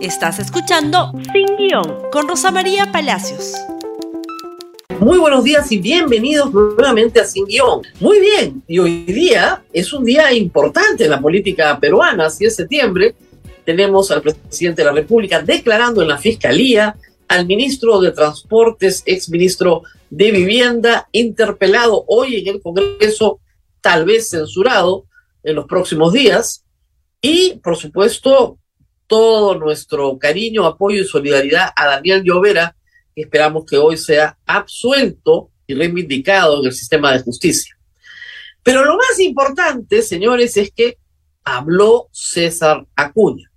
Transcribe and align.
Estás 0.00 0.38
escuchando 0.38 1.12
Sin 1.32 1.56
Guión 1.56 2.02
con 2.12 2.28
Rosa 2.28 2.52
María 2.52 2.92
Palacios. 2.92 3.54
Muy 5.00 5.18
buenos 5.18 5.42
días 5.42 5.72
y 5.72 5.78
bienvenidos 5.78 6.52
nuevamente 6.52 7.18
a 7.18 7.24
Sin 7.24 7.46
Guión. 7.46 7.82
Muy 7.98 8.20
bien, 8.20 8.62
y 8.68 8.78
hoy 8.78 9.04
día 9.06 9.64
es 9.72 9.92
un 9.92 10.04
día 10.04 10.32
importante 10.32 11.04
en 11.04 11.10
la 11.10 11.20
política 11.20 11.76
peruana, 11.80 12.26
así 12.26 12.44
es 12.44 12.54
septiembre. 12.54 13.16
Tenemos 13.64 14.12
al 14.12 14.22
presidente 14.22 14.82
de 14.82 14.86
la 14.86 14.94
República 14.94 15.42
declarando 15.42 16.00
en 16.00 16.08
la 16.08 16.18
Fiscalía, 16.18 16.96
al 17.26 17.46
ministro 17.46 18.00
de 18.00 18.12
Transportes, 18.12 19.02
ex 19.04 19.28
ministro 19.28 19.82
de 20.10 20.30
Vivienda, 20.30 21.08
interpelado 21.10 22.04
hoy 22.06 22.36
en 22.36 22.54
el 22.54 22.62
Congreso, 22.62 23.40
tal 23.80 24.04
vez 24.04 24.30
censurado 24.30 25.06
en 25.42 25.56
los 25.56 25.66
próximos 25.66 26.12
días. 26.12 26.64
Y, 27.20 27.54
por 27.64 27.76
supuesto, 27.76 28.58
todo 29.08 29.58
nuestro 29.58 30.18
cariño, 30.18 30.66
apoyo 30.66 31.02
y 31.02 31.06
solidaridad 31.06 31.70
a 31.74 31.86
Daniel 31.86 32.22
Llovera, 32.22 32.76
que 33.14 33.22
esperamos 33.22 33.64
que 33.64 33.78
hoy 33.78 33.96
sea 33.96 34.38
absuelto 34.46 35.50
y 35.66 35.74
reivindicado 35.74 36.60
en 36.60 36.66
el 36.66 36.72
sistema 36.72 37.12
de 37.12 37.20
justicia. 37.20 37.76
Pero 38.62 38.84
lo 38.84 38.96
más 38.96 39.18
importante, 39.18 40.02
señores, 40.02 40.56
es 40.56 40.70
que 40.70 40.98
habló 41.42 42.08
César 42.12 42.86
Acuña, 42.94 43.50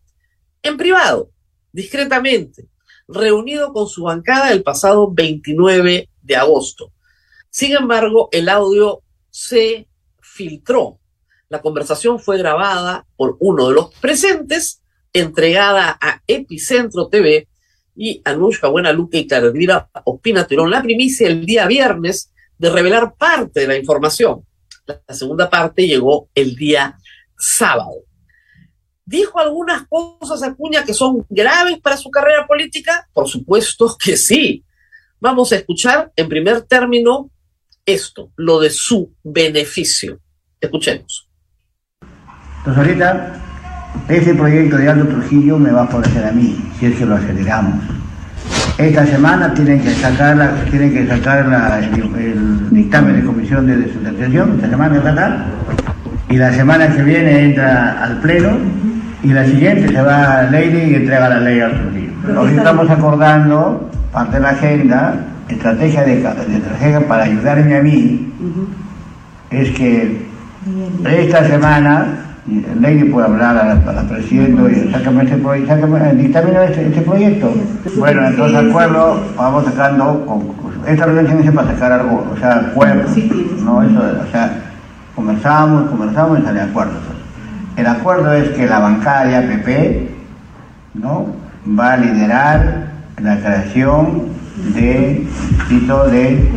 en 0.63 0.77
privado, 0.77 1.29
discretamente, 1.71 2.69
reunido 3.07 3.73
con 3.73 3.87
su 3.87 4.03
bancada 4.03 4.51
el 4.51 4.63
pasado 4.63 5.11
29 5.11 6.09
de 6.21 6.35
agosto. 6.35 6.93
Sin 7.49 7.75
embargo, 7.75 8.29
el 8.31 8.47
audio 8.47 9.03
se 9.29 9.87
filtró. 10.21 10.99
La 11.49 11.61
conversación 11.61 12.19
fue 12.19 12.37
grabada 12.37 13.05
por 13.17 13.35
uno 13.41 13.67
de 13.67 13.73
los 13.73 13.93
presentes 13.95 14.80
entregada 15.13 15.97
a 15.99 16.21
Epicentro 16.27 17.07
TV 17.07 17.47
y 17.95 18.21
Anushka 18.23 18.67
Buenaluque 18.67 19.19
y 19.19 19.27
Carolina 19.27 19.89
Ospina 20.05 20.45
tuvieron 20.45 20.71
la 20.71 20.81
primicia 20.81 21.27
el 21.27 21.45
día 21.45 21.67
viernes 21.67 22.31
de 22.57 22.69
revelar 22.69 23.15
parte 23.15 23.61
de 23.61 23.67
la 23.67 23.77
información. 23.77 24.45
La 24.85 25.13
segunda 25.13 25.49
parte 25.49 25.87
llegó 25.87 26.29
el 26.33 26.55
día 26.55 26.97
sábado. 27.37 28.03
¿Dijo 29.05 29.39
algunas 29.39 29.87
cosas 29.87 30.43
Acuña 30.43 30.83
que 30.85 30.93
son 30.93 31.25
graves 31.29 31.79
para 31.79 31.97
su 31.97 32.09
carrera 32.09 32.47
política? 32.47 33.07
Por 33.13 33.27
supuesto 33.27 33.95
que 34.03 34.15
sí. 34.15 34.63
Vamos 35.19 35.51
a 35.51 35.57
escuchar 35.57 36.11
en 36.15 36.29
primer 36.29 36.61
término 36.61 37.29
esto, 37.85 38.31
lo 38.35 38.59
de 38.59 38.69
su 38.69 39.13
beneficio. 39.23 40.19
Escuchemos. 40.59 41.27
Entonces 42.59 42.77
ahorita 42.77 43.50
ese 44.07 44.33
proyecto 44.33 44.77
de 44.77 44.89
Aldo 44.89 45.07
Trujillo 45.07 45.57
me 45.57 45.71
va 45.71 45.83
a 45.83 45.87
favorecer 45.87 46.25
a 46.25 46.31
mí, 46.31 46.57
si 46.79 46.87
es 46.87 46.95
que 46.97 47.05
lo 47.05 47.15
aceleramos. 47.15 47.75
Esta 48.77 49.05
semana 49.05 49.53
tienen 49.53 49.81
que 49.81 49.91
sacar, 49.91 50.35
la, 50.35 50.51
tienen 50.69 50.91
que 50.93 51.07
sacar 51.07 51.45
el, 52.17 52.69
dictamen 52.71 53.15
de 53.15 53.23
comisión 53.23 53.67
de 53.67 53.77
descentralización, 53.77 54.55
esta 54.55 54.69
semana 54.69 54.99
a 54.99 55.03
sacar, 55.03 55.45
y 56.29 56.37
la 56.37 56.51
semana 56.51 56.87
que 56.87 57.03
viene 57.03 57.43
entra 57.45 58.03
al 58.03 58.17
pleno, 58.19 58.49
y 59.23 59.27
la 59.27 59.45
siguiente 59.45 59.87
se 59.87 60.01
va 60.01 60.39
a 60.39 60.43
Ley 60.43 60.89
y 60.91 60.95
entrega 60.95 61.29
la 61.29 61.39
ley 61.39 61.59
al 61.59 61.73
Trujillo. 61.73 62.11
Hoy 62.39 62.55
estamos 62.55 62.89
acordando 62.89 63.89
parte 64.11 64.37
de 64.37 64.41
la 64.41 64.49
agenda, 64.49 65.15
estrategia 65.47 66.01
de, 66.01 66.15
de 66.15 66.57
estrategia 66.57 67.07
para 67.07 67.23
ayudarme 67.25 67.77
a 67.77 67.83
mí, 67.83 68.33
es 69.51 69.69
que 69.71 70.25
esta 71.05 71.45
semana 71.45 72.30
el 72.47 72.81
ley 72.81 73.03
puede 73.03 73.27
hablar 73.27 73.55
a 73.57 73.75
la, 73.75 74.01
presidenta 74.01 74.63
y 74.71 74.91
sácame 74.91 75.23
este 75.23 75.37
proyecto, 75.37 75.75
dictamina 76.15 76.63
este, 76.65 76.87
este, 76.87 77.01
proyecto. 77.01 77.53
Bueno, 77.97 78.27
entonces 78.27 78.57
acuerdo, 78.57 79.21
vamos 79.37 79.65
sacando, 79.65 80.25
con, 80.25 80.61
esta 80.87 81.05
reunión 81.05 81.27
tiene 81.27 81.51
para 81.51 81.67
sacar 81.67 81.91
algo, 81.91 82.27
o 82.33 82.37
sea, 82.37 82.55
acuerdo, 82.55 83.03
no 83.63 83.83
eso, 83.83 83.99
o 84.27 84.31
sea, 84.31 84.53
conversamos, 85.15 85.89
conversamos 85.89 86.39
y 86.39 86.41
sale 86.41 86.61
acuerdo. 86.61 86.93
El 87.77 87.85
acuerdo 87.85 88.33
es 88.33 88.49
que 88.49 88.65
la 88.65 88.79
bancaria 88.79 89.47
PP, 89.47 90.09
¿no? 90.95 91.27
Va 91.79 91.93
a 91.93 91.97
liderar 91.97 92.87
la 93.21 93.37
creación 93.37 94.23
de 94.73 95.27
distrito 95.51 96.07
de 96.09 96.51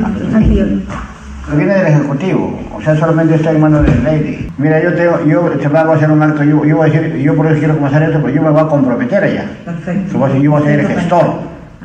viene 1.53 1.75
del 1.75 1.87
Ejecutivo, 1.87 2.59
o 2.75 2.81
sea, 2.81 2.97
solamente 2.97 3.34
está 3.34 3.50
en 3.50 3.60
manos 3.60 3.84
del 3.84 4.03
ley. 4.03 4.50
Mira, 4.56 4.82
yo 4.82 4.94
tengo, 4.94 5.25
yo 5.25 5.53
se 5.60 5.69
va 5.69 5.81
a 5.81 5.94
hacer 5.94 6.10
un 6.10 6.22
acto, 6.22 6.43
yo, 6.43 6.65
yo 6.65 6.77
voy 6.77 6.88
a 6.88 6.93
decir, 6.93 7.16
yo 7.16 7.37
por 7.37 7.47
eso 7.47 7.59
quiero 7.59 7.77
comenzar 7.77 8.03
esto, 8.03 8.21
pero 8.22 8.34
yo 8.34 8.43
me 8.43 8.50
voy 8.50 8.60
a 8.60 8.66
comprometer 8.66 9.25
allá. 9.25 9.50
Perfecto. 9.65 10.12
Yo 10.12 10.19
voy 10.50 10.62
a, 10.62 10.65
ser 10.65 10.81
el 10.81 10.88
gestor, 10.88 11.34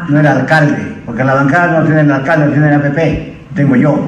no 0.08 0.20
el 0.20 0.28
alcalde, 0.28 1.02
porque 1.06 1.24
la 1.24 1.34
bancada 1.34 1.80
no 1.80 1.86
tiene 1.86 2.02
el 2.02 2.12
alcalde, 2.12 2.46
no 2.46 2.52
tiene 2.52 2.68
el 2.68 2.76
APP, 2.76 3.56
tengo 3.56 3.76
yo. 3.76 4.00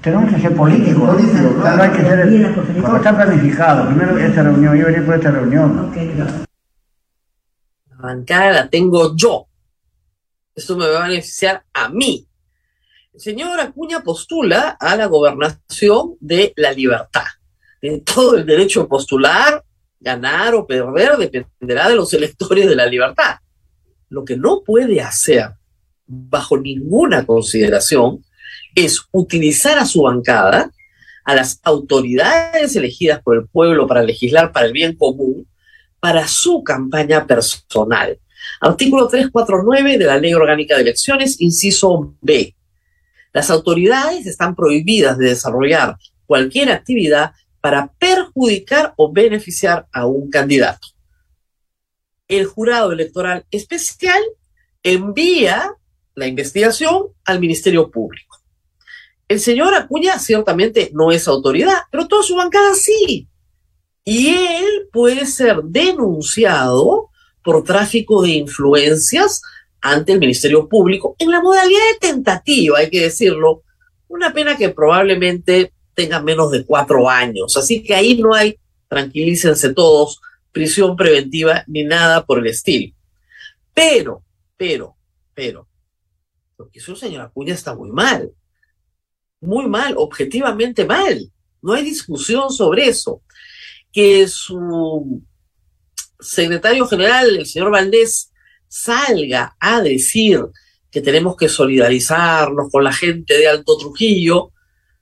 Tenemos 0.00 0.32
que 0.32 0.40
ser 0.40 0.54
políticos, 0.54 1.10
político, 1.10 1.54
claro, 1.60 1.76
no 1.76 1.82
hay 1.82 1.90
que 1.90 2.02
ser, 2.02 2.54
porque 2.54 2.96
está 2.96 3.16
planificado, 3.16 3.86
primero 3.88 4.18
esta 4.18 4.42
reunión, 4.42 4.76
yo 4.76 4.86
venir 4.86 5.04
por 5.04 5.14
esta 5.16 5.30
reunión. 5.30 5.92
La 7.90 7.96
bancada 7.96 8.52
la 8.52 8.68
tengo 8.68 9.16
yo. 9.16 9.46
Esto 10.54 10.76
me 10.76 10.88
va 10.88 11.04
a 11.04 11.08
beneficiar 11.08 11.64
a 11.74 11.88
mí, 11.88 12.25
señor 13.18 13.60
Acuña 13.60 14.02
postula 14.02 14.76
a 14.78 14.96
la 14.96 15.06
gobernación 15.06 16.16
de 16.20 16.52
la 16.56 16.72
libertad. 16.72 17.24
Tiene 17.80 18.00
todo 18.00 18.36
el 18.36 18.46
derecho 18.46 18.82
a 18.82 18.88
postular, 18.88 19.62
ganar 20.00 20.54
o 20.54 20.66
perder, 20.66 21.16
dependerá 21.16 21.88
de 21.88 21.96
los 21.96 22.12
electores 22.14 22.68
de 22.68 22.76
la 22.76 22.86
libertad. 22.86 23.36
Lo 24.08 24.24
que 24.24 24.36
no 24.36 24.62
puede 24.62 25.00
hacer, 25.00 25.50
bajo 26.06 26.56
ninguna 26.58 27.26
consideración, 27.26 28.24
es 28.74 29.02
utilizar 29.10 29.78
a 29.78 29.86
su 29.86 30.02
bancada, 30.02 30.70
a 31.24 31.34
las 31.34 31.60
autoridades 31.64 32.76
elegidas 32.76 33.20
por 33.22 33.36
el 33.36 33.46
pueblo 33.48 33.86
para 33.86 34.02
legislar 34.02 34.52
para 34.52 34.66
el 34.66 34.72
bien 34.72 34.94
común, 34.94 35.48
para 35.98 36.28
su 36.28 36.62
campaña 36.62 37.26
personal. 37.26 38.18
Artículo 38.60 39.08
349 39.08 39.98
de 39.98 40.04
la 40.04 40.18
Ley 40.18 40.34
Orgánica 40.34 40.76
de 40.76 40.82
Elecciones, 40.82 41.40
inciso 41.40 42.14
B. 42.20 42.54
Las 43.36 43.50
autoridades 43.50 44.26
están 44.26 44.56
prohibidas 44.56 45.18
de 45.18 45.26
desarrollar 45.26 45.98
cualquier 46.24 46.70
actividad 46.70 47.32
para 47.60 47.92
perjudicar 47.98 48.94
o 48.96 49.12
beneficiar 49.12 49.86
a 49.92 50.06
un 50.06 50.30
candidato. 50.30 50.88
El 52.28 52.46
jurado 52.46 52.92
electoral 52.92 53.44
especial 53.50 54.22
envía 54.82 55.70
la 56.14 56.26
investigación 56.26 57.08
al 57.26 57.38
Ministerio 57.38 57.90
Público. 57.90 58.38
El 59.28 59.38
señor 59.38 59.74
Acuña 59.74 60.18
ciertamente 60.18 60.90
no 60.94 61.12
es 61.12 61.28
autoridad, 61.28 61.82
pero 61.90 62.08
toda 62.08 62.22
su 62.22 62.36
bancada 62.36 62.74
sí. 62.74 63.28
Y 64.02 64.28
él 64.28 64.88
puede 64.90 65.26
ser 65.26 65.62
denunciado 65.62 67.10
por 67.44 67.64
tráfico 67.64 68.22
de 68.22 68.30
influencias 68.30 69.42
ante 69.90 70.12
el 70.12 70.20
Ministerio 70.20 70.68
Público 70.68 71.16
en 71.18 71.30
la 71.30 71.40
modalidad 71.40 71.80
de 71.92 72.08
tentativa, 72.08 72.78
hay 72.78 72.90
que 72.90 73.02
decirlo, 73.02 73.62
una 74.08 74.32
pena 74.32 74.56
que 74.56 74.68
probablemente 74.70 75.72
tenga 75.94 76.20
menos 76.20 76.50
de 76.50 76.64
cuatro 76.64 77.08
años. 77.08 77.56
Así 77.56 77.82
que 77.82 77.94
ahí 77.94 78.18
no 78.18 78.34
hay, 78.34 78.58
tranquilícense 78.88 79.72
todos, 79.74 80.20
prisión 80.52 80.96
preventiva 80.96 81.64
ni 81.66 81.84
nada 81.84 82.24
por 82.24 82.38
el 82.38 82.46
estilo. 82.46 82.94
Pero, 83.74 84.22
pero, 84.56 84.96
pero, 85.34 85.68
lo 86.56 86.68
que 86.68 86.78
hizo 86.78 86.92
el 86.92 86.98
señor 86.98 87.22
Acuña 87.22 87.54
está 87.54 87.74
muy 87.74 87.90
mal. 87.90 88.30
Muy 89.40 89.66
mal, 89.66 89.94
objetivamente 89.96 90.84
mal. 90.84 91.30
No 91.60 91.72
hay 91.72 91.84
discusión 91.84 92.50
sobre 92.50 92.86
eso. 92.86 93.22
Que 93.92 94.26
su 94.28 95.22
secretario 96.20 96.86
general, 96.86 97.36
el 97.36 97.46
señor 97.46 97.70
Valdés, 97.70 98.32
salga 98.68 99.56
a 99.58 99.80
decir 99.80 100.40
que 100.90 101.00
tenemos 101.00 101.36
que 101.36 101.48
solidarizarnos 101.48 102.70
con 102.70 102.84
la 102.84 102.92
gente 102.92 103.36
de 103.36 103.48
Alto 103.48 103.76
Trujillo, 103.76 104.52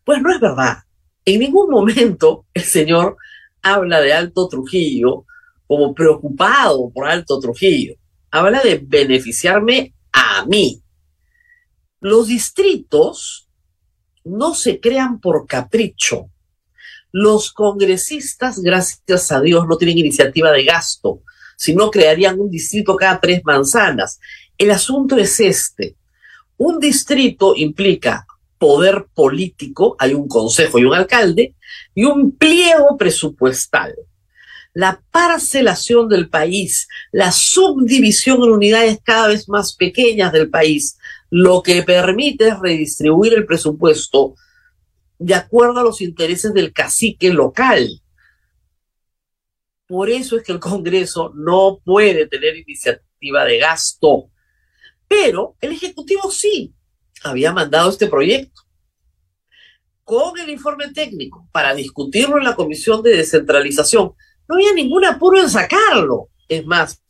pues 0.05 0.21
no 0.21 0.33
es 0.33 0.41
verdad. 0.41 0.79
En 1.25 1.41
ningún 1.41 1.71
momento 1.71 2.47
el 2.53 2.65
señor 2.65 3.17
habla 3.63 4.01
de 4.01 4.13
Alto 4.13 4.49
Trujillo 4.49 5.25
como 5.67 5.95
preocupado 5.95 6.91
por 6.91 7.07
Alto 7.07 7.39
Trujillo. 7.39 7.95
Habla 8.31 8.61
de 8.61 8.83
beneficiarme 8.85 9.95
a 10.13 10.45
mí. 10.47 10.83
Los 12.01 12.27
distritos 12.27 13.49
no 14.25 14.55
se 14.55 14.81
crean 14.81 15.21
por 15.21 15.47
capricho. 15.47 16.31
Los 17.13 17.53
congresistas, 17.53 18.61
gracias 18.61 19.31
a 19.31 19.41
Dios, 19.41 19.67
no 19.69 19.77
tienen 19.77 19.99
iniciativa 19.99 20.51
de 20.51 20.65
gasto 20.65 21.23
si 21.65 21.75
no 21.75 21.91
crearían 21.91 22.39
un 22.39 22.51
distrito 22.51 22.95
cada 22.95 23.19
tres 23.19 23.43
manzanas. 23.43 24.21
El 24.59 24.71
asunto 24.71 25.17
es 25.17 25.41
este. 25.41 25.97
Un 26.59 26.79
distrito 26.79 27.55
implica 27.57 28.27
poder 28.59 29.07
político, 29.15 29.97
hay 29.99 30.13
un 30.13 30.29
consejo 30.29 30.79
y 30.79 30.85
un 30.85 30.95
alcalde, 30.95 31.55
y 31.95 32.05
un 32.05 32.33
pliego 32.33 32.99
presupuestal. 32.99 33.95
la 34.77 35.01
parcelación 35.13 36.09
del 36.09 36.29
país, 36.29 36.89
la 37.13 37.31
subdivisión 37.31 38.43
en 38.43 38.51
unidades 38.51 38.99
cada 39.05 39.29
vez 39.29 39.49
más 39.49 39.73
pequeñas 39.73 40.33
del 40.33 40.51
país, 40.51 40.99
lo 41.31 41.63
que 41.63 41.85
permite 41.85 42.49
es 42.49 42.59
redistribuir 42.59 43.35
el 43.35 43.47
presupuesto 43.47 44.35
de 45.21 45.35
acuerdo 45.37 45.79
a 45.79 45.85
los 45.85 46.01
intereses 46.01 46.53
del 46.53 46.73
cacique 46.73 47.33
local. 47.33 48.03
Por 49.87 50.09
eso 50.09 50.37
es 50.37 50.43
que 50.43 50.53
el 50.53 50.61
Congreso 50.61 51.33
no 51.35 51.81
puede 51.85 52.27
tener 52.27 52.57
iniciativa 52.57 53.45
de 53.45 53.59
gasto. 53.59 54.31
Pero 55.07 55.57
el 55.61 55.73
Ejecutivo 55.73 56.31
sí 56.31 56.75
había 57.23 57.53
mandado 57.53 57.91
este 57.91 58.09
proyecto 58.09 58.63
con 60.05 60.39
el 60.39 60.51
informe 60.51 60.93
técnico 60.93 61.49
para 61.51 61.75
discutirlo 61.75 62.39
en 62.39 62.45
la 62.45 62.55
Comisión 62.55 63.03
de 63.03 63.17
Descentralización. 63.17 64.13
No 64.49 64.57
había 64.57 64.73
ningún 64.73 65.05
apuro 65.05 65.41
en 65.41 65.49
sacarlo. 65.49 66.29
Es 66.49 66.65
más, 66.67 67.03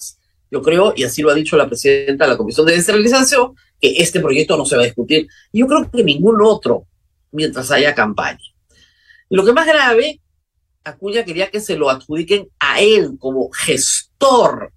yo 0.51 0.63
creo, 0.63 0.95
y 0.97 1.03
así 1.03 1.23
lo 1.23 1.31
ha 1.31 1.35
dicho 1.35 1.57
la 1.57 1.67
presidenta 1.67 2.25
de 2.25 2.31
la 2.31 2.37
Comisión 2.37 2.67
de 2.67 2.75
Descentralización, 2.75 3.55
que 3.81 3.97
este 3.99 4.21
proyecto 4.21 4.57
no 4.57 4.65
se 4.65 4.77
va 4.77 4.83
a 4.83 4.87
discutir. 4.87 5.27
Y 5.53 5.61
yo 5.61 5.67
creo 5.67 5.91
que 5.91 6.05
ningún 6.05 6.41
otro 6.43 6.87
mientras 7.33 7.71
haya 7.73 7.95
campaña. 7.95 8.39
Lo 9.29 9.45
que 9.45 9.53
más 9.53 9.67
grave, 9.67 10.21
Acuña 10.85 11.25
quería 11.25 11.51
que 11.51 11.61
se 11.61 11.77
lo 11.77 11.89
adjudiquen 11.89 12.51
a 12.59 12.81
él 12.81 13.17
como 13.19 13.51
gestor. 13.51 14.71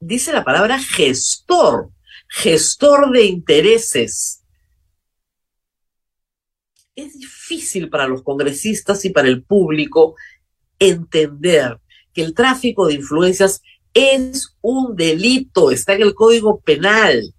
Dice 0.00 0.32
la 0.32 0.42
palabra 0.42 0.78
gestor, 0.78 1.90
gestor 2.28 3.10
de 3.10 3.26
intereses. 3.26 4.42
Es 6.96 7.18
difícil 7.18 7.90
para 7.90 8.08
los 8.08 8.22
congresistas 8.22 9.04
y 9.04 9.10
para 9.10 9.28
el 9.28 9.42
público 9.42 10.14
entender 10.78 11.78
que 12.14 12.22
el 12.22 12.32
tráfico 12.32 12.86
de 12.86 12.94
influencias 12.94 13.60
es 13.92 14.56
un 14.62 14.96
delito, 14.96 15.70
está 15.70 15.92
en 15.92 16.02
el 16.02 16.14
Código 16.14 16.60
Penal 16.60 17.34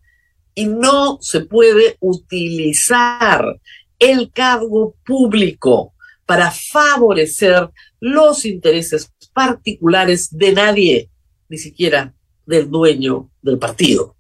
y 0.54 0.66
no 0.68 1.18
se 1.22 1.42
puede 1.42 1.98
utilizar 2.02 3.60
el 3.98 4.32
cargo 4.32 4.96
público 5.04 5.95
para 6.26 6.52
favorecer 6.52 7.70
los 8.00 8.46
intereses 8.46 9.12
particulares 9.34 10.36
de 10.36 10.54
nadie, 10.54 11.10
ni 11.50 11.58
siquiera 11.58 12.14
del 12.46 12.70
dueño 12.70 13.30
del 13.42 13.58
partido. 13.58 14.16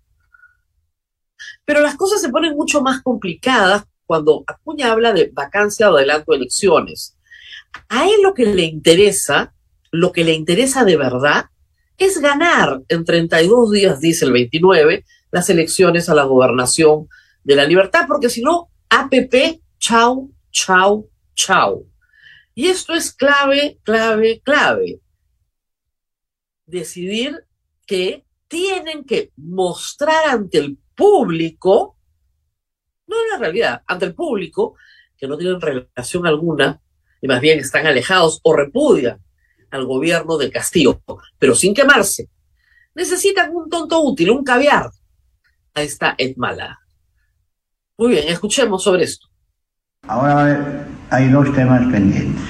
Pero 1.65 1.81
las 1.81 1.95
cosas 1.95 2.21
se 2.21 2.29
ponen 2.29 2.55
mucho 2.55 2.81
más 2.81 3.01
complicadas 3.01 3.85
cuando 4.05 4.43
Acuña 4.45 4.91
habla 4.91 5.13
de 5.13 5.31
vacancia 5.33 5.89
o 5.89 5.97
adelanto 5.97 6.31
de 6.31 6.37
elecciones. 6.37 7.17
A 7.89 8.05
él 8.05 8.21
lo 8.21 8.33
que 8.33 8.45
le 8.45 8.63
interesa, 8.63 9.53
lo 9.91 10.11
que 10.11 10.23
le 10.23 10.33
interesa 10.33 10.83
de 10.83 10.97
verdad, 10.97 11.45
es 11.97 12.19
ganar 12.19 12.81
en 12.87 13.05
32 13.05 13.71
días, 13.71 13.99
dice 13.99 14.25
el 14.25 14.33
29, 14.33 15.05
las 15.31 15.49
elecciones 15.49 16.09
a 16.09 16.15
la 16.15 16.23
gobernación 16.23 17.07
de 17.43 17.55
la 17.55 17.65
libertad, 17.65 18.05
porque 18.07 18.29
si 18.29 18.41
no, 18.41 18.69
APP 18.89 19.61
chau, 19.79 20.31
chau, 20.51 21.09
chau. 21.35 21.85
Y 22.55 22.69
esto 22.69 22.93
es 22.93 23.11
clave, 23.13 23.79
clave, 23.83 24.41
clave. 24.41 25.01
Decidir 26.65 27.45
que 27.85 28.25
tienen 28.47 29.03
que 29.03 29.33
mostrar 29.35 30.29
ante 30.29 30.59
el 30.59 30.77
público, 30.95 31.97
no 33.07 33.15
en 33.23 33.29
la 33.31 33.37
realidad, 33.37 33.83
ante 33.85 34.05
el 34.05 34.15
público, 34.15 34.75
que 35.17 35.27
no 35.27 35.37
tienen 35.37 35.59
relación 35.59 36.25
alguna 36.25 36.81
y 37.21 37.27
más 37.27 37.41
bien 37.41 37.59
están 37.59 37.85
alejados 37.87 38.39
o 38.43 38.55
repudian 38.55 39.21
al 39.71 39.85
gobierno 39.85 40.37
de 40.37 40.49
Castillo, 40.49 41.01
pero 41.37 41.55
sin 41.55 41.73
quemarse. 41.73 42.29
Necesitan 42.93 43.53
un 43.53 43.69
tonto 43.69 44.01
útil, 44.01 44.31
un 44.31 44.45
caviar. 44.45 44.89
Ahí 45.73 45.87
está 45.87 46.15
Edmala. 46.17 46.79
Muy 47.97 48.11
bien, 48.11 48.29
escuchemos 48.29 48.81
sobre 48.81 49.03
esto. 49.03 49.27
Ahora 50.03 50.94
hay 51.09 51.29
dos 51.29 51.53
temas 51.53 51.81
pendientes. 51.91 52.43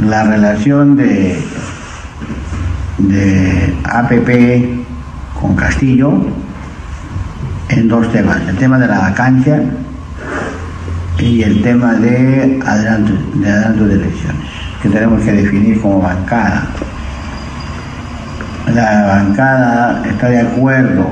La 0.00 0.24
relación 0.24 0.96
de, 0.96 1.38
de 2.98 3.74
APP 3.84 5.40
con 5.40 5.56
Castillo 5.56 6.12
en 7.68 7.88
dos 7.88 8.10
temas. 8.12 8.40
El 8.48 8.56
tema 8.56 8.78
de 8.78 8.86
la 8.86 8.98
vacancia 8.98 9.62
y 11.18 11.42
el 11.42 11.62
tema 11.62 11.94
de 11.94 12.60
adelanto 12.64 13.12
de, 13.34 13.50
adelanto 13.50 13.86
de 13.86 13.94
elecciones, 13.94 14.48
que 14.82 14.88
tenemos 14.88 15.22
que 15.22 15.32
definir 15.32 15.80
como 15.80 16.00
bancada. 16.00 16.66
La 18.72 19.06
bancada 19.06 20.02
está 20.06 20.28
de 20.28 20.40
acuerdo 20.40 21.08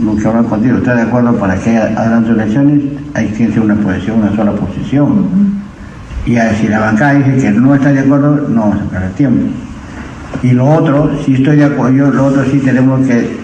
lo 0.00 0.16
que 0.16 0.26
hablan 0.26 0.44
contigo, 0.44 0.78
¿está 0.78 0.94
de 0.94 1.02
acuerdo 1.02 1.34
para 1.36 1.56
que 1.56 1.76
adelante 1.76 2.30
elecciones? 2.30 2.82
Hay 3.14 3.28
que 3.28 3.52
ser 3.52 3.60
una 3.60 3.74
posición, 3.74 4.20
una 4.20 4.34
sola 4.34 4.52
posición. 4.52 5.26
Y 6.24 6.36
si 6.60 6.68
la 6.68 6.80
bancada 6.80 7.14
dice 7.14 7.36
que 7.36 7.50
no 7.50 7.74
está 7.74 7.92
de 7.92 8.00
acuerdo, 8.00 8.48
no 8.48 8.60
vamos 8.60 8.80
a 8.80 8.90
perder 8.90 9.12
tiempo. 9.12 9.52
Y 10.42 10.52
lo 10.52 10.66
otro, 10.66 11.10
si 11.24 11.34
estoy 11.34 11.56
de 11.56 11.64
acuerdo, 11.64 11.96
yo, 11.96 12.10
lo 12.10 12.26
otro 12.26 12.44
sí 12.44 12.58
tenemos 12.58 13.06
que, 13.06 13.36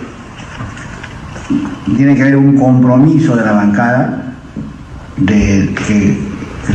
tiene 1.96 2.14
que 2.14 2.22
haber 2.22 2.36
un 2.36 2.56
compromiso 2.56 3.36
de 3.36 3.44
la 3.44 3.52
bancada 3.52 4.22
de 5.16 5.74
que, 5.86 6.18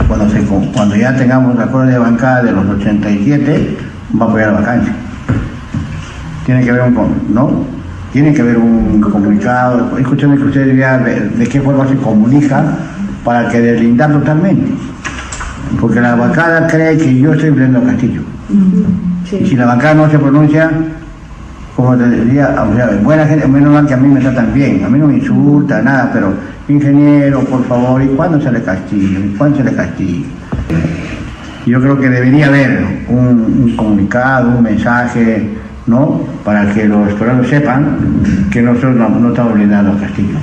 cuando, 0.08 0.30
se, 0.30 0.42
cuando 0.74 0.96
ya 0.96 1.16
tengamos 1.16 1.56
el 1.56 1.62
acuerdo 1.62 1.92
de 1.92 1.98
bancada 1.98 2.44
de 2.44 2.52
los 2.52 2.66
87, 2.66 3.78
va 4.19 4.26
a 4.26 4.30
apoyar 4.30 4.54
la 4.54 4.60
vacancia. 4.60 4.94
Tiene 6.46 6.64
que 6.64 6.69
haber 6.69 6.84
un, 6.84 7.34
¿no? 7.34 7.73
Tiene 8.13 8.31
que 8.31 8.44
haber 8.44 8.60
un 8.60 9.01
comunicado, 9.01 9.98
escúchame 9.98 10.38
que 10.38 10.44
usted 10.44 10.68
diría 10.68 11.00
de, 11.00 11.48
qué 11.48 11.60
forma 11.60 11.88
se 11.88 11.95
comunica 11.95 12.63
para 13.25 13.50
que 13.50 13.60
deslindar 13.60 14.12
totalmente. 14.12 14.71
Porque 15.81 16.00
la 16.00 16.13
bancada 16.13 16.68
cree 16.68 16.95
que 16.95 17.18
yo 17.18 17.33
estoy 17.33 17.50
a 17.50 17.83
Castillo. 17.83 18.21
Y 19.31 19.45
si 19.48 19.56
la 19.56 19.65
bancada 19.65 19.95
no 19.95 20.12
se 20.12 20.19
pronuncia, 20.19 20.69
como 21.75 21.98
te 21.98 22.07
diría, 22.07 22.56
o 22.69 22.75
sea, 22.75 22.92
buena 23.01 23.25
gente, 23.25 23.48
menos 23.48 23.74
mal 23.74 23.88
que 23.88 23.95
a 23.95 23.98
mí 23.98 24.07
me 24.07 24.19
tratan 24.19 24.54
bien, 24.54 24.83
a 24.86 24.89
mí 24.89 25.00
no 25.00 25.07
me 25.07 25.18
insulta, 25.18 25.81
nada, 25.81 26.12
pero 26.13 26.33
ingeniero, 26.68 27.39
por 27.39 27.66
favor, 27.66 28.00
¿y 28.04 28.09
cuándo 28.09 28.39
se 28.39 28.51
le 28.51 28.62
castiga? 28.62 29.19
¿Y 29.19 29.36
cuándo 29.36 29.57
se 29.57 29.63
le 29.63 29.74
castiga? 29.74 30.27
Yo 31.66 31.81
creo 31.81 32.00
que 32.00 32.09
debería 32.12 32.45
haber 32.45 32.86
un 33.07 33.74
comunicado, 33.75 34.50
un 34.56 34.62
mensaje 34.62 35.62
¿no? 35.85 36.25
Para 36.44 36.74
que 36.74 36.85
los 36.85 37.13
peruanos 37.13 37.47
sepan 37.47 38.49
que 38.52 38.61
nosotros 38.61 38.95
no, 38.95 39.30
estamos 39.30 39.54
blindados 39.54 39.97
a 39.97 40.06
Castillo. 40.06 40.37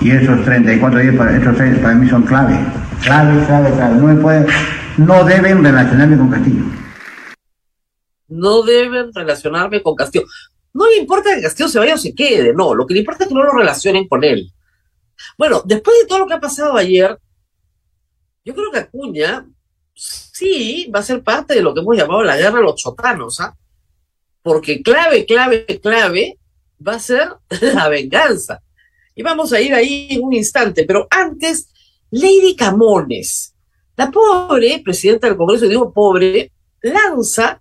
Y 0.00 0.10
esos 0.10 0.44
34 0.44 1.00
días 1.00 1.16
para, 1.16 1.36
esos 1.36 1.56
para 1.56 1.94
mí 1.94 2.08
son 2.08 2.22
clave, 2.22 2.58
clave, 3.02 3.44
clave, 3.46 3.70
clave. 3.72 3.96
No, 3.96 4.06
me 4.06 4.14
puede, 4.16 4.46
no 4.98 5.24
deben 5.24 5.64
relacionarme 5.64 6.16
con 6.16 6.30
Castillo. 6.30 6.64
No 8.28 8.62
deben 8.62 9.12
relacionarme 9.12 9.82
con 9.82 9.94
Castillo. 9.94 10.26
No 10.74 10.86
le 10.86 10.96
importa 10.96 11.34
que 11.34 11.42
Castillo 11.42 11.68
se 11.68 11.78
vaya 11.78 11.94
o 11.94 11.98
se 11.98 12.14
quede, 12.14 12.52
no. 12.52 12.74
Lo 12.74 12.86
que 12.86 12.94
le 12.94 13.00
importa 13.00 13.24
es 13.24 13.28
que 13.28 13.34
no 13.34 13.42
lo 13.42 13.52
relacionen 13.52 14.06
con 14.06 14.22
él. 14.22 14.52
Bueno, 15.38 15.62
después 15.64 15.96
de 16.00 16.06
todo 16.06 16.20
lo 16.20 16.26
que 16.26 16.34
ha 16.34 16.40
pasado 16.40 16.76
ayer, 16.76 17.18
yo 18.44 18.54
creo 18.54 18.70
que 18.70 18.78
Acuña 18.80 19.46
sí 19.94 20.90
va 20.94 21.00
a 21.00 21.02
ser 21.02 21.22
parte 21.22 21.54
de 21.54 21.62
lo 21.62 21.72
que 21.72 21.80
hemos 21.80 21.96
llamado 21.96 22.22
la 22.22 22.36
guerra 22.36 22.58
de 22.58 22.64
los 22.64 22.76
chotanos, 22.76 23.40
¿ah? 23.40 23.56
Porque 24.46 24.80
clave, 24.80 25.26
clave, 25.26 25.66
clave 25.82 26.38
va 26.86 26.94
a 26.94 27.00
ser 27.00 27.28
la 27.74 27.88
venganza. 27.88 28.62
Y 29.12 29.24
vamos 29.24 29.52
a 29.52 29.60
ir 29.60 29.74
ahí 29.74 30.06
en 30.10 30.22
un 30.22 30.32
instante, 30.34 30.84
pero 30.84 31.08
antes, 31.10 31.68
Lady 32.12 32.54
Camones, 32.54 33.56
la 33.96 34.08
pobre 34.08 34.80
presidenta 34.84 35.26
del 35.26 35.36
Congreso, 35.36 35.66
digo 35.66 35.92
pobre, 35.92 36.52
lanza 36.80 37.60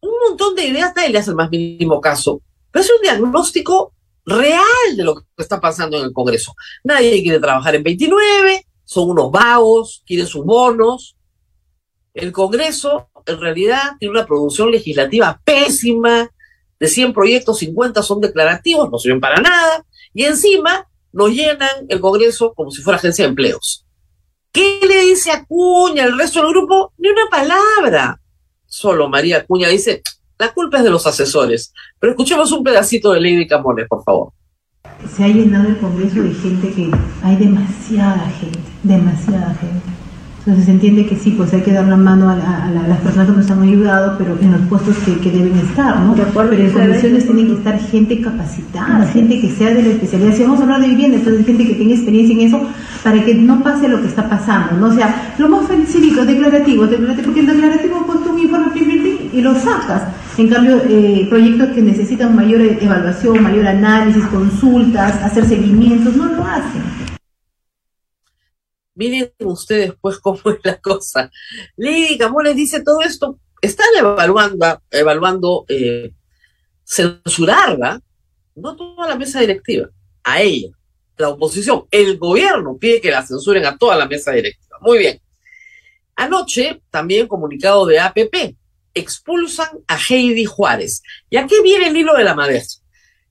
un 0.00 0.10
montón 0.28 0.56
de 0.56 0.64
ideas, 0.64 0.92
nadie 0.96 1.10
le 1.10 1.18
hace 1.18 1.30
el 1.30 1.36
más 1.36 1.50
mínimo 1.50 2.00
caso, 2.00 2.42
pero 2.72 2.84
es 2.84 2.90
un 2.90 3.00
diagnóstico 3.00 3.94
real 4.26 4.96
de 4.96 5.04
lo 5.04 5.14
que 5.14 5.22
está 5.38 5.60
pasando 5.60 5.98
en 5.98 6.06
el 6.06 6.12
Congreso. 6.12 6.52
Nadie 6.82 7.22
quiere 7.22 7.38
trabajar 7.38 7.76
en 7.76 7.84
29, 7.84 8.66
son 8.84 9.10
unos 9.10 9.30
vagos, 9.30 10.02
quieren 10.04 10.26
sus 10.26 10.44
bonos. 10.44 11.14
El 12.12 12.32
Congreso 12.32 13.08
en 13.26 13.40
realidad 13.40 13.92
tiene 13.98 14.12
una 14.12 14.26
producción 14.26 14.70
legislativa 14.70 15.40
pésima, 15.44 16.30
de 16.82 16.88
100 16.88 17.12
proyectos, 17.12 17.60
50 17.60 18.02
son 18.02 18.20
declarativos, 18.20 18.90
no 18.90 18.98
sirven 18.98 19.20
para 19.20 19.40
nada, 19.40 19.84
y 20.12 20.24
encima 20.24 20.88
nos 21.12 21.30
llenan 21.30 21.86
el 21.88 22.00
Congreso 22.00 22.54
como 22.54 22.72
si 22.72 22.82
fuera 22.82 22.98
agencia 22.98 23.24
de 23.24 23.28
empleos. 23.28 23.86
¿Qué 24.50 24.80
le 24.88 25.02
dice 25.02 25.30
Acuña 25.30 26.02
al 26.02 26.18
resto 26.18 26.42
del 26.42 26.50
grupo? 26.50 26.92
Ni 26.98 27.08
una 27.08 27.30
palabra. 27.30 28.20
Solo 28.66 29.08
María 29.08 29.38
Acuña 29.38 29.68
dice, 29.68 30.02
la 30.38 30.52
culpa 30.52 30.78
es 30.78 30.84
de 30.84 30.90
los 30.90 31.06
asesores. 31.06 31.72
Pero 32.00 32.14
escuchemos 32.14 32.50
un 32.50 32.64
pedacito 32.64 33.12
de 33.12 33.20
Lady 33.20 33.46
Camones, 33.46 33.86
por 33.88 34.02
favor. 34.02 34.32
Se 35.08 35.22
ha 35.22 35.28
llenado 35.28 35.68
el 35.68 35.78
Congreso 35.78 36.20
de 36.20 36.34
gente 36.34 36.72
que 36.74 36.90
hay 37.22 37.36
demasiada 37.36 38.28
gente, 38.40 38.58
demasiada 38.82 39.54
gente 39.54 40.02
Entonces 40.44 40.64
se 40.64 40.72
entiende 40.72 41.06
que 41.06 41.14
sí, 41.14 41.34
pues 41.36 41.52
hay 41.54 41.60
que 41.60 41.72
dar 41.72 41.86
la 41.86 41.96
mano 41.96 42.28
a, 42.28 42.34
las 42.34 42.98
personas 42.98 43.30
que 43.30 43.36
nos 43.36 43.48
han 43.48 43.62
ayudado, 43.62 44.18
pero 44.18 44.36
en 44.40 44.50
los 44.50 44.60
puestos 44.62 44.96
que, 44.98 45.30
deben 45.30 45.56
estar, 45.56 46.00
¿no? 46.00 46.16
pero 46.16 46.52
en 46.52 46.70
comisiones 46.72 47.24
tiene 47.26 47.46
que 47.46 47.52
estar 47.52 47.78
gente 47.78 48.20
capacitada, 48.20 49.06
gente 49.06 49.40
que 49.40 49.48
sea 49.50 49.72
de 49.72 49.84
la 49.84 49.88
especialidad. 49.90 50.34
Si 50.34 50.42
vamos 50.42 50.58
a 50.58 50.62
hablar 50.64 50.80
de 50.80 50.88
vivienda, 50.88 51.18
entonces 51.18 51.46
gente 51.46 51.64
que 51.64 51.74
tenga 51.74 51.94
experiencia 51.94 52.34
en 52.34 52.40
eso, 52.40 52.60
para 53.04 53.24
que 53.24 53.36
no 53.36 53.62
pase 53.62 53.88
lo 53.88 54.00
que 54.00 54.08
está 54.08 54.28
pasando, 54.28 54.80
¿no? 54.80 54.92
O 54.92 54.92
sea, 54.92 55.32
lo 55.38 55.48
más 55.48 55.64
cívico, 55.86 56.24
declarativo, 56.24 56.88
declarativo, 56.88 57.24
porque 57.24 57.40
el 57.40 57.46
declarativo 57.46 58.04
pues 58.04 58.18
un 58.28 58.38
informe 58.40 58.72
y 59.32 59.40
lo 59.40 59.54
sacas. 59.54 60.02
En 60.38 60.48
cambio, 60.48 60.82
eh, 60.88 61.24
proyectos 61.30 61.68
que 61.68 61.82
necesitan 61.82 62.34
mayor 62.34 62.62
evaluación, 62.62 63.42
mayor 63.44 63.68
análisis, 63.68 64.24
consultas, 64.24 65.22
hacer 65.22 65.44
seguimientos, 65.44 66.16
no 66.16 66.26
lo 66.26 66.44
hacen. 66.44 67.01
Miren 68.94 69.32
ustedes, 69.40 69.94
pues, 70.00 70.18
cómo 70.18 70.40
es 70.44 70.58
la 70.64 70.78
cosa. 70.80 71.30
Lady 71.76 72.18
les 72.44 72.56
dice 72.56 72.82
todo 72.82 73.00
esto. 73.00 73.38
Están 73.60 73.86
evaluando, 73.96 74.82
evaluando 74.90 75.64
eh, 75.68 76.12
censurarla, 76.84 78.00
no 78.56 78.76
toda 78.76 79.08
la 79.08 79.16
mesa 79.16 79.40
directiva, 79.40 79.88
a 80.24 80.42
ella, 80.42 80.70
la 81.16 81.28
oposición. 81.30 81.84
El 81.90 82.18
gobierno 82.18 82.76
pide 82.76 83.00
que 83.00 83.10
la 83.10 83.24
censuren 83.24 83.64
a 83.64 83.76
toda 83.76 83.96
la 83.96 84.06
mesa 84.06 84.32
directiva. 84.32 84.78
Muy 84.80 84.98
bien. 84.98 85.20
Anoche, 86.16 86.82
también 86.90 87.28
comunicado 87.28 87.86
de 87.86 88.00
APP, 88.00 88.56
expulsan 88.94 89.68
a 89.86 89.96
Heidi 89.96 90.44
Juárez. 90.44 91.02
¿Y 91.30 91.36
aquí 91.36 91.54
viene 91.62 91.88
el 91.88 91.96
hilo 91.96 92.14
de 92.14 92.24
la 92.24 92.34
maestra? 92.34 92.81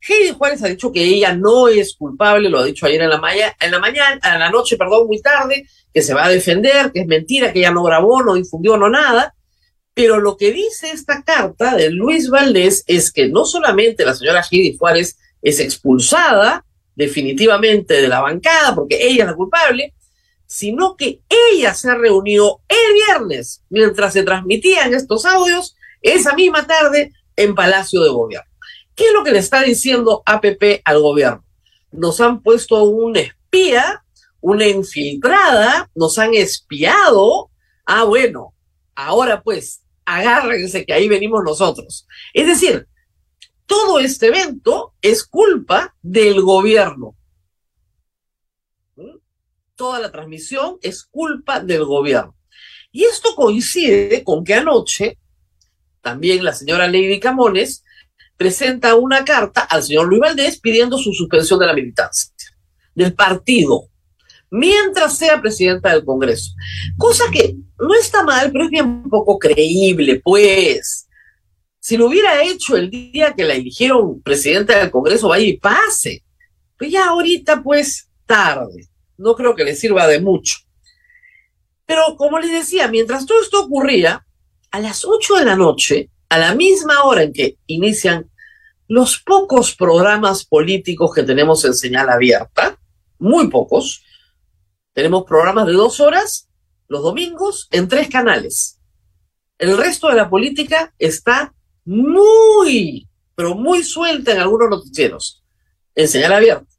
Heidi 0.07 0.31
Juárez 0.31 0.63
ha 0.63 0.67
dicho 0.67 0.91
que 0.91 1.03
ella 1.03 1.35
no 1.35 1.67
es 1.67 1.95
culpable, 1.95 2.49
lo 2.49 2.59
ha 2.59 2.65
dicho 2.65 2.85
ayer 2.85 3.01
en 3.01 3.09
la, 3.09 3.17
la 3.17 3.79
mañana, 3.79 4.19
en 4.23 4.39
la 4.39 4.49
noche, 4.49 4.75
perdón, 4.75 5.07
muy 5.07 5.21
tarde, 5.21 5.67
que 5.93 6.01
se 6.01 6.13
va 6.13 6.25
a 6.25 6.29
defender, 6.29 6.91
que 6.91 7.01
es 7.01 7.07
mentira, 7.07 7.53
que 7.53 7.59
ella 7.59 7.71
no 7.71 7.83
grabó, 7.83 8.23
no 8.23 8.33
difundió, 8.33 8.77
no 8.77 8.89
nada. 8.89 9.35
Pero 9.93 10.19
lo 10.19 10.37
que 10.37 10.51
dice 10.51 10.91
esta 10.91 11.21
carta 11.21 11.75
de 11.75 11.91
Luis 11.91 12.29
Valdés 12.29 12.83
es 12.87 13.11
que 13.11 13.27
no 13.27 13.45
solamente 13.45 14.05
la 14.05 14.15
señora 14.15 14.43
Heidi 14.49 14.77
Juárez 14.77 15.17
es 15.41 15.59
expulsada 15.59 16.65
definitivamente 16.95 18.01
de 18.01 18.07
la 18.07 18.21
bancada, 18.21 18.73
porque 18.73 18.97
ella 19.01 19.23
es 19.23 19.29
la 19.29 19.35
culpable, 19.35 19.93
sino 20.47 20.95
que 20.95 21.21
ella 21.29 21.73
se 21.73 21.93
reunió 21.93 22.59
el 22.67 22.93
viernes, 23.05 23.63
mientras 23.69 24.13
se 24.13 24.23
transmitían 24.23 24.93
estos 24.93 25.25
audios, 25.25 25.75
esa 26.01 26.33
misma 26.33 26.65
tarde 26.65 27.11
en 27.35 27.55
Palacio 27.55 28.01
de 28.01 28.09
Gobierno. 28.09 28.50
¿Qué 29.01 29.07
es 29.07 29.13
lo 29.13 29.23
que 29.23 29.31
le 29.31 29.39
está 29.39 29.63
diciendo 29.63 30.21
APP 30.27 30.83
al 30.85 31.01
gobierno? 31.01 31.43
Nos 31.91 32.21
han 32.21 32.43
puesto 32.43 32.83
un 32.83 33.17
espía, 33.17 34.05
una 34.41 34.67
infiltrada, 34.67 35.89
nos 35.95 36.19
han 36.19 36.35
espiado. 36.35 37.49
Ah, 37.83 38.03
bueno, 38.03 38.53
ahora 38.93 39.41
pues, 39.41 39.81
agárrense 40.05 40.85
que 40.85 40.93
ahí 40.93 41.07
venimos 41.07 41.43
nosotros. 41.43 42.05
Es 42.31 42.45
decir, 42.45 42.87
todo 43.65 43.97
este 43.97 44.27
evento 44.27 44.93
es 45.01 45.23
culpa 45.23 45.95
del 46.03 46.39
gobierno. 46.43 47.15
¿Mm? 48.97 49.17
Toda 49.73 49.99
la 49.99 50.11
transmisión 50.11 50.77
es 50.83 51.05
culpa 51.05 51.59
del 51.59 51.85
gobierno. 51.85 52.35
Y 52.91 53.05
esto 53.05 53.33
coincide 53.35 54.23
con 54.23 54.43
que 54.43 54.53
anoche 54.53 55.17
también 56.01 56.43
la 56.43 56.53
señora 56.53 56.85
Lady 56.85 57.19
Camones 57.19 57.83
presenta 58.41 58.95
una 58.95 59.23
carta 59.23 59.61
al 59.61 59.83
señor 59.83 60.07
Luis 60.07 60.19
Valdés 60.19 60.59
pidiendo 60.59 60.97
su 60.97 61.13
suspensión 61.13 61.59
de 61.59 61.67
la 61.67 61.73
militancia 61.73 62.31
del 62.95 63.13
partido 63.13 63.87
mientras 64.49 65.15
sea 65.15 65.39
presidenta 65.39 65.93
del 65.93 66.03
Congreso. 66.03 66.53
Cosa 66.97 67.25
que 67.31 67.55
no 67.79 67.93
está 67.93 68.23
mal, 68.23 68.51
pero 68.51 68.63
es 68.63 68.71
bien 68.71 69.03
poco 69.09 69.37
creíble, 69.37 70.21
pues. 70.23 71.07
Si 71.79 71.97
lo 71.97 72.07
hubiera 72.07 72.43
hecho 72.43 72.75
el 72.75 72.89
día 72.89 73.35
que 73.35 73.43
la 73.43 73.53
eligieron 73.53 74.23
presidenta 74.23 74.79
del 74.79 74.89
Congreso, 74.89 75.27
vaya 75.27 75.45
y 75.45 75.57
pase. 75.57 76.23
Pues 76.79 76.91
ya 76.91 77.09
ahorita, 77.09 77.61
pues, 77.61 78.09
tarde. 78.25 78.87
No 79.17 79.35
creo 79.35 79.53
que 79.53 79.63
le 79.63 79.75
sirva 79.75 80.07
de 80.07 80.19
mucho. 80.19 80.57
Pero 81.85 82.15
como 82.17 82.39
les 82.39 82.51
decía, 82.51 82.87
mientras 82.87 83.27
todo 83.27 83.39
esto 83.39 83.65
ocurría, 83.65 84.25
a 84.71 84.79
las 84.79 85.05
8 85.05 85.35
de 85.35 85.45
la 85.45 85.55
noche, 85.55 86.09
a 86.29 86.39
la 86.39 86.55
misma 86.55 87.03
hora 87.03 87.23
en 87.23 87.33
que 87.33 87.57
inician 87.67 88.30
los 88.91 89.19
pocos 89.19 89.73
programas 89.73 90.43
políticos 90.43 91.15
que 91.15 91.23
tenemos 91.23 91.63
en 91.63 91.73
señal 91.73 92.09
abierta, 92.09 92.77
muy 93.19 93.47
pocos, 93.47 94.03
tenemos 94.91 95.23
programas 95.23 95.65
de 95.65 95.71
dos 95.71 96.01
horas 96.01 96.49
los 96.89 97.01
domingos 97.01 97.69
en 97.71 97.87
tres 97.87 98.09
canales. 98.09 98.81
El 99.57 99.77
resto 99.77 100.09
de 100.09 100.15
la 100.15 100.29
política 100.29 100.93
está 100.99 101.53
muy, 101.85 103.07
pero 103.33 103.55
muy 103.55 103.81
suelta 103.81 104.33
en 104.33 104.39
algunos 104.39 104.69
noticieros, 104.69 105.41
en 105.95 106.09
señal 106.09 106.33
abierta. 106.33 106.75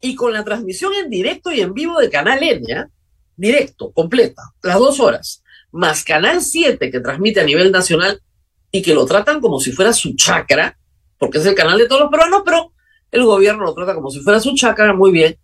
Y 0.00 0.14
con 0.14 0.32
la 0.32 0.44
transmisión 0.44 0.94
en 0.94 1.10
directo 1.10 1.50
y 1.50 1.60
en 1.60 1.74
vivo 1.74 1.98
de 1.98 2.08
Canal 2.08 2.40
Enya, 2.40 2.88
directo, 3.34 3.90
completa, 3.90 4.42
las 4.62 4.78
dos 4.78 5.00
horas, 5.00 5.42
más 5.72 6.04
Canal 6.04 6.40
7 6.40 6.88
que 6.88 7.00
transmite 7.00 7.40
a 7.40 7.44
nivel 7.44 7.72
nacional 7.72 8.22
y 8.70 8.80
que 8.80 8.94
lo 8.94 9.06
tratan 9.06 9.40
como 9.40 9.58
si 9.58 9.72
fuera 9.72 9.92
su 9.92 10.14
chacra, 10.14 10.76
porque 11.20 11.38
es 11.38 11.44
el 11.46 11.54
canal 11.54 11.76
de 11.76 11.86
todos 11.86 12.00
los 12.00 12.10
peruanos, 12.10 12.40
pero 12.44 12.72
el 13.10 13.24
gobierno 13.24 13.62
lo 13.62 13.74
trata 13.74 13.94
como 13.94 14.10
si 14.10 14.20
fuera 14.20 14.40
su 14.40 14.54
chácara, 14.54 14.94
muy 14.94 15.12
bien. 15.12 15.38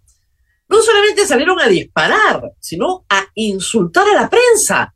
No 0.69 0.81
solamente 0.81 1.27
salieron 1.27 1.61
a 1.61 1.69
disparar, 1.69 2.51
sino 2.59 3.05
a 3.11 3.27
insultar 3.35 4.09
a 4.09 4.23
la 4.23 4.31
prensa 4.31 4.95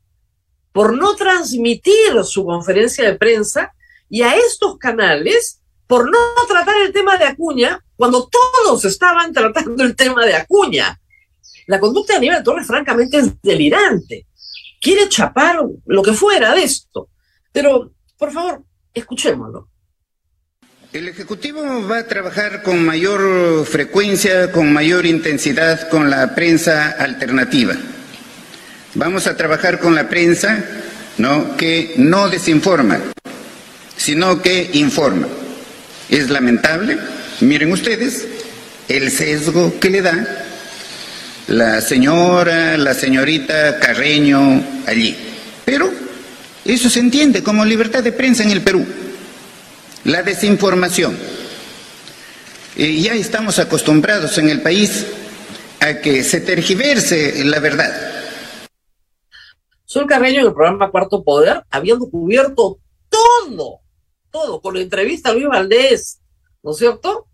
por 0.73 0.97
no 0.97 1.15
transmitir 1.17 2.25
su 2.25 2.47
conferencia 2.47 3.05
de 3.05 3.17
prensa 3.17 3.73
y 4.09 4.23
a 4.23 4.35
estos 4.35 4.79
canales 4.79 5.61
por 5.87 6.11
no 6.11 6.19
tratar 6.49 6.77
el 6.81 6.93
tema 6.93 7.19
de 7.19 7.27
Acuña 7.27 7.85
cuando 7.95 8.29
todos 8.29 8.83
estaban 8.87 9.35
tratando 9.35 9.85
el 9.85 9.95
tema 9.95 10.25
de 10.25 10.35
Acuña. 10.35 10.99
La 11.67 11.79
conducta 11.79 12.15
de 12.15 12.19
Aníbal 12.19 12.43
Torres 12.43 12.67
francamente 12.67 13.19
es 13.19 13.43
delirante. 13.43 14.27
Quiere 14.81 15.11
chapar 15.11 15.63
lo 15.85 16.03
que 16.03 16.15
fuera 16.15 16.55
de 16.55 16.63
esto. 16.63 17.11
Pero, 17.53 17.93
por 18.17 18.33
favor, 18.33 18.65
escuchémoslo. 18.95 19.70
El 20.93 21.07
Ejecutivo 21.07 21.87
va 21.87 21.99
a 21.99 22.07
trabajar 22.09 22.65
con 22.65 22.85
mayor 22.85 23.65
frecuencia, 23.65 24.51
con 24.51 24.73
mayor 24.73 25.07
intensidad 25.07 25.89
con 25.89 26.11
la 26.11 26.35
prensa 26.35 26.97
alternativa. 26.99 27.77
Vamos 28.95 29.29
a 29.29 29.37
trabajar 29.37 29.79
con 29.79 29.95
la 29.95 30.09
prensa 30.09 30.65
¿no? 31.17 31.57
que 31.57 31.95
no 31.97 32.29
desinforma, 32.29 32.99
sino 33.97 34.43
que 34.43 34.69
informa. 34.73 35.29
Es 36.09 36.29
lamentable, 36.29 36.99
miren 37.41 37.71
ustedes, 37.71 38.27
el 38.89 39.13
sesgo 39.13 39.79
que 39.79 39.91
le 39.91 40.03
da 40.03 40.45
la 41.47 41.81
señora, 41.83 42.77
la 42.77 42.95
señorita 42.95 43.79
Carreño 43.79 44.61
allí. 44.89 45.17
Pero 45.65 45.89
eso 46.65 46.91
se 46.91 46.99
entiende 46.99 47.45
como 47.45 47.65
libertad 47.65 48.03
de 48.03 48.11
prensa 48.11 48.43
en 48.43 48.51
el 48.51 48.63
Perú. 48.63 48.85
La 50.05 50.23
desinformación. 50.23 51.19
ya 52.77 53.15
estamos 53.15 53.59
acostumbrados 53.59 54.39
en 54.39 54.49
el 54.49 54.63
país 54.63 55.07
a 55.81 56.01
que 56.01 56.25
se 56.25 56.41
tergiverse 56.41 57.45
la 57.45 57.59
verdad. 57.61 57.93
Sol 59.85 60.07
Carreño 60.07 60.41
en 60.41 60.47
el 60.47 60.55
programa 60.55 60.91
Cuarto 60.91 61.23
Poder, 61.23 61.65
habiendo 61.69 62.09
cubierto 62.09 62.79
todo, 63.09 63.81
todo, 64.31 64.61
con 64.63 64.75
la 64.75 64.81
entrevista 64.81 65.31
a 65.31 65.35
Luis 65.35 65.49
Valdés, 65.49 66.21
¿no 66.63 66.71
es 66.71 66.79
cierto? 66.79 67.27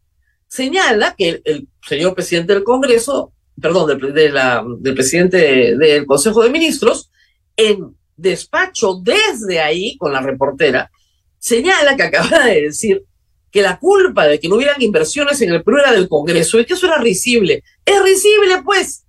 Señala 0.48 1.14
que 1.16 1.40
el, 1.44 1.68
señor 1.86 2.14
presidente 2.14 2.54
del 2.54 2.64
Congreso, 2.64 3.32
perdón, 3.60 3.86
del 3.88 4.94
presidente 4.94 5.76
del 5.76 6.06
Consejo 6.06 6.42
de 6.42 6.50
Ministros, 6.50 7.10
en 7.56 7.96
despacho 8.16 9.00
desde 9.02 9.60
ahí 9.60 9.96
con 9.98 10.12
la 10.12 10.20
reportera, 10.20 10.90
señala 11.38 11.96
que 11.96 12.02
acaba 12.02 12.44
de 12.44 12.62
decir 12.62 13.04
que 13.50 13.62
la 13.62 13.78
culpa 13.78 14.26
de 14.26 14.38
que 14.38 14.48
no 14.48 14.56
hubieran 14.56 14.82
inversiones 14.82 15.40
en 15.40 15.50
el 15.50 15.62
Perú 15.62 15.78
era 15.78 15.92
del 15.92 16.08
Congreso, 16.08 16.60
y 16.60 16.66
que 16.66 16.74
eso 16.74 16.86
era 16.86 16.98
risible. 16.98 17.64
Es 17.84 18.02
risible, 18.02 18.62
pues. 18.62 19.06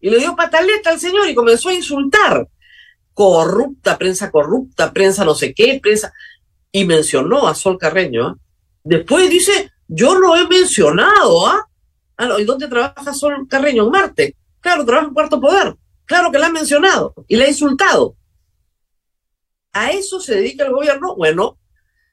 Y 0.00 0.08
le 0.08 0.18
dio 0.18 0.34
pataleta 0.34 0.90
al 0.90 0.98
señor 0.98 1.28
y 1.28 1.34
comenzó 1.34 1.68
a 1.68 1.74
insultar. 1.74 2.48
Corrupta, 3.12 3.98
prensa 3.98 4.30
corrupta, 4.30 4.92
prensa 4.92 5.24
no 5.24 5.34
sé 5.34 5.52
qué, 5.52 5.78
prensa. 5.82 6.14
Y 6.72 6.84
mencionó 6.86 7.46
a 7.46 7.54
Sol 7.54 7.76
Carreño. 7.76 8.26
¿ah? 8.26 8.36
Después 8.82 9.28
dice, 9.28 9.70
yo 9.86 10.14
lo 10.14 10.34
he 10.36 10.48
mencionado, 10.48 11.46
¿ah? 11.46 11.68
ah 12.16 12.36
¿Y 12.38 12.44
dónde 12.44 12.68
trabaja 12.68 13.12
Sol 13.12 13.46
Carreño? 13.48 13.84
En 13.84 13.90
Marte. 13.90 14.36
Claro, 14.60 14.86
trabaja 14.86 15.08
en 15.08 15.14
Cuarto 15.14 15.40
Poder. 15.40 15.76
Claro 16.06 16.32
que 16.32 16.38
la 16.38 16.46
ha 16.46 16.50
mencionado 16.50 17.14
y 17.28 17.36
la 17.36 17.44
ha 17.44 17.48
insultado. 17.48 18.16
¿A 19.72 19.90
eso 19.90 20.20
se 20.20 20.36
dedica 20.36 20.64
el 20.64 20.72
gobierno? 20.72 21.14
Bueno, 21.16 21.58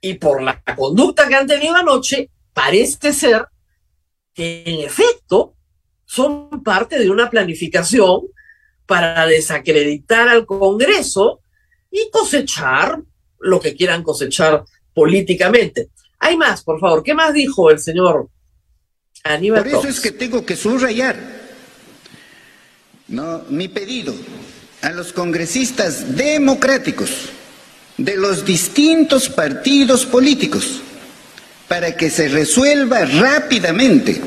y 0.01 0.15
por 0.15 0.41
la 0.41 0.63
conducta 0.75 1.27
que 1.27 1.35
han 1.35 1.47
tenido 1.47 1.75
anoche, 1.75 2.29
parece 2.53 3.13
ser 3.13 3.47
que 4.33 4.63
en 4.65 4.85
efecto 4.85 5.55
son 6.05 6.63
parte 6.63 6.99
de 6.99 7.09
una 7.09 7.29
planificación 7.29 8.21
para 8.85 9.25
desacreditar 9.25 10.29
al 10.29 10.45
Congreso 10.45 11.41
y 11.91 12.09
cosechar 12.11 13.01
lo 13.39 13.59
que 13.59 13.75
quieran 13.75 14.03
cosechar 14.03 14.63
políticamente. 14.93 15.89
Hay 16.19 16.37
más, 16.37 16.63
por 16.63 16.79
favor. 16.79 17.03
¿Qué 17.03 17.13
más 17.13 17.33
dijo 17.33 17.69
el 17.69 17.79
señor 17.79 18.29
Aníbal? 19.23 19.63
Por 19.63 19.67
eso 19.67 19.87
es 19.87 19.99
que 19.99 20.11
tengo 20.11 20.45
que 20.45 20.55
subrayar 20.55 21.37
no, 23.07 23.43
mi 23.49 23.67
pedido 23.67 24.13
a 24.81 24.91
los 24.91 25.13
congresistas 25.13 26.15
democráticos 26.15 27.29
de 28.07 28.15
los 28.15 28.45
distintos 28.45 29.27
partidos 29.27 30.05
políticos 30.05 30.79
para 31.67 31.97
que 31.97 32.09
se 32.09 32.29
resuelva 32.29 33.03
rápidamente 33.03 34.21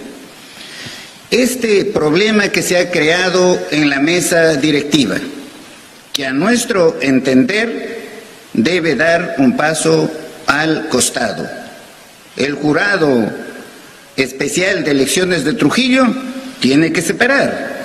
este 1.30 1.87
problema 1.87 2.50
que 2.50 2.60
se 2.60 2.76
ha 2.76 2.90
creado 2.90 3.58
en 3.70 3.88
la 3.88 3.99
mesa 3.99 4.56
directiva, 4.56 5.16
que 6.12 6.26
a 6.26 6.32
nuestro 6.34 6.99
entender 7.00 8.00
debe 8.52 8.96
dar 8.96 9.37
un 9.38 9.56
paso 9.56 10.10
al 10.46 10.88
costado. 10.88 11.49
El 12.37 12.56
jurado 12.56 13.32
especial 14.14 14.84
de 14.84 14.90
elecciones 14.90 15.42
de 15.42 15.54
Trujillo 15.54 16.04
tiene 16.60 16.92
que 16.92 17.00
separar 17.00 17.80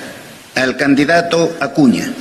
al 0.56 0.76
candidato 0.76 1.56
Acuña. 1.62 2.12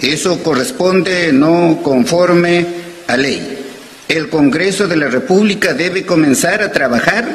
Eso 0.00 0.42
corresponde 0.42 1.30
no 1.30 1.80
conforme 1.82 2.87
a 3.08 3.16
ley. 3.16 3.58
El 4.06 4.28
Congreso 4.28 4.86
de 4.86 4.96
la 4.96 5.08
República 5.08 5.74
debe 5.74 6.06
comenzar 6.06 6.62
a 6.62 6.70
trabajar 6.70 7.26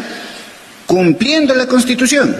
cumpliendo 0.86 1.54
la 1.54 1.68
Constitución. 1.68 2.36